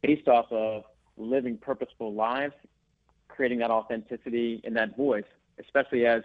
[0.01, 0.83] based off of
[1.17, 2.53] living purposeful lives,
[3.27, 5.23] creating that authenticity and that voice,
[5.59, 6.23] especially as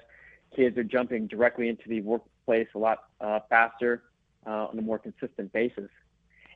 [0.55, 4.03] kids are jumping directly into the workplace a lot uh, faster
[4.47, 5.91] uh, on a more consistent basis.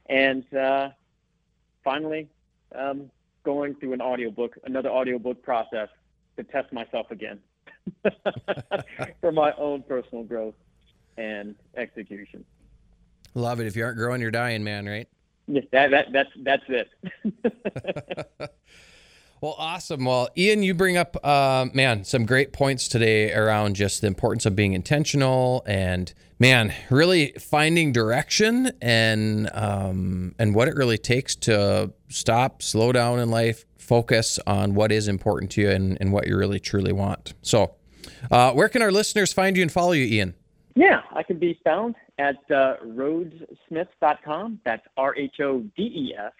[0.06, 0.90] And uh,
[1.84, 2.28] finally,
[2.74, 3.10] um,
[3.44, 5.88] going through an audiobook, another audiobook process
[6.36, 7.40] to test myself again.
[9.20, 10.54] for my own personal growth
[11.16, 12.44] and execution.
[13.34, 13.66] Love it.
[13.66, 14.86] If you aren't growing, you're dying, man.
[14.86, 15.08] Right?
[15.48, 16.88] Yeah, that, that that's that's it.
[19.42, 20.04] well, awesome.
[20.04, 24.46] Well, Ian, you bring up, uh, man, some great points today around just the importance
[24.46, 31.34] of being intentional and, man, really finding direction and um, and what it really takes
[31.34, 36.12] to stop, slow down in life, focus on what is important to you and, and
[36.12, 37.34] what you really truly want.
[37.42, 37.74] So,
[38.30, 40.34] uh, where can our listeners find you and follow you, Ian?
[40.76, 44.60] Yeah, I can be found at uh, rhodessmith.com.
[44.64, 46.32] That's R H O D E S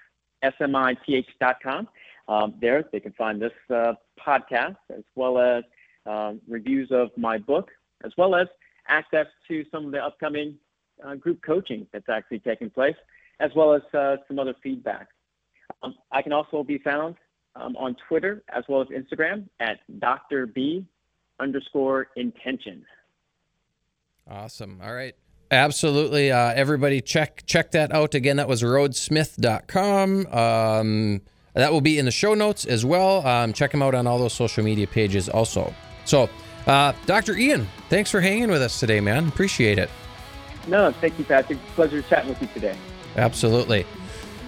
[0.44, 1.88] S M I T H.com.
[2.28, 3.94] Um, there, they can find this uh,
[4.24, 5.64] podcast as well as
[6.06, 7.70] um, reviews of my book,
[8.04, 8.46] as well as
[8.88, 10.56] access to some of the upcoming
[11.04, 12.96] uh, group coaching that's actually taking place,
[13.40, 15.08] as well as uh, some other feedback.
[15.82, 17.16] Um, I can also be found
[17.56, 20.46] um, on Twitter as well as Instagram at Dr.
[20.46, 20.86] B
[21.40, 22.84] underscore intention.
[24.28, 24.80] Awesome.
[24.82, 25.14] All right.
[25.50, 26.30] Absolutely.
[26.32, 28.14] Uh, everybody check check that out.
[28.14, 30.26] Again, that was rhodessmith.com.
[30.28, 31.20] Um,
[31.54, 33.26] that will be in the show notes as well.
[33.26, 35.72] Um, check him out on all those social media pages also.
[36.04, 36.28] So,
[36.66, 37.36] uh, Dr.
[37.36, 39.28] Ian, thanks for hanging with us today, man.
[39.28, 39.90] Appreciate it.
[40.66, 41.58] No, thank you, Patrick.
[41.74, 42.76] Pleasure chatting with you today.
[43.16, 43.84] Absolutely.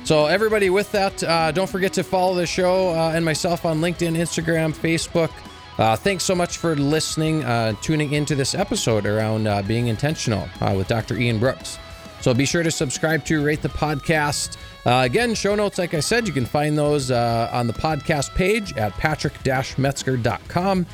[0.05, 3.80] So, everybody, with that, uh, don't forget to follow the show uh, and myself on
[3.80, 5.30] LinkedIn, Instagram, Facebook.
[5.78, 10.48] Uh, thanks so much for listening, uh, tuning into this episode around uh, being intentional
[10.61, 11.16] uh, with Dr.
[11.16, 11.78] Ian Brooks.
[12.25, 14.57] So, be sure to subscribe to rate the podcast.
[14.87, 18.95] again, show notes, like I said, you can find those on the podcast page at
[18.95, 20.87] patrick-metzger.com.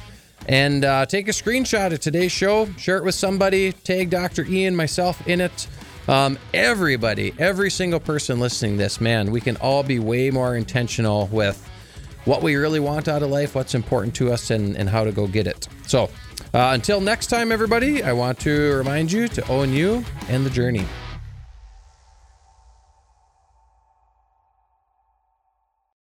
[0.48, 4.44] And take a screenshot of today's show, share it with somebody, tag Dr.
[4.44, 5.68] Ian, myself in it.
[6.08, 11.28] Um, everybody, every single person listening this, man, we can all be way more intentional
[11.28, 11.64] with
[12.24, 15.12] what we really want out of life, what's important to us, and, and how to
[15.12, 15.68] go get it.
[15.86, 16.10] So,
[16.52, 20.50] uh, until next time, everybody, I want to remind you to own you and the
[20.50, 20.84] journey.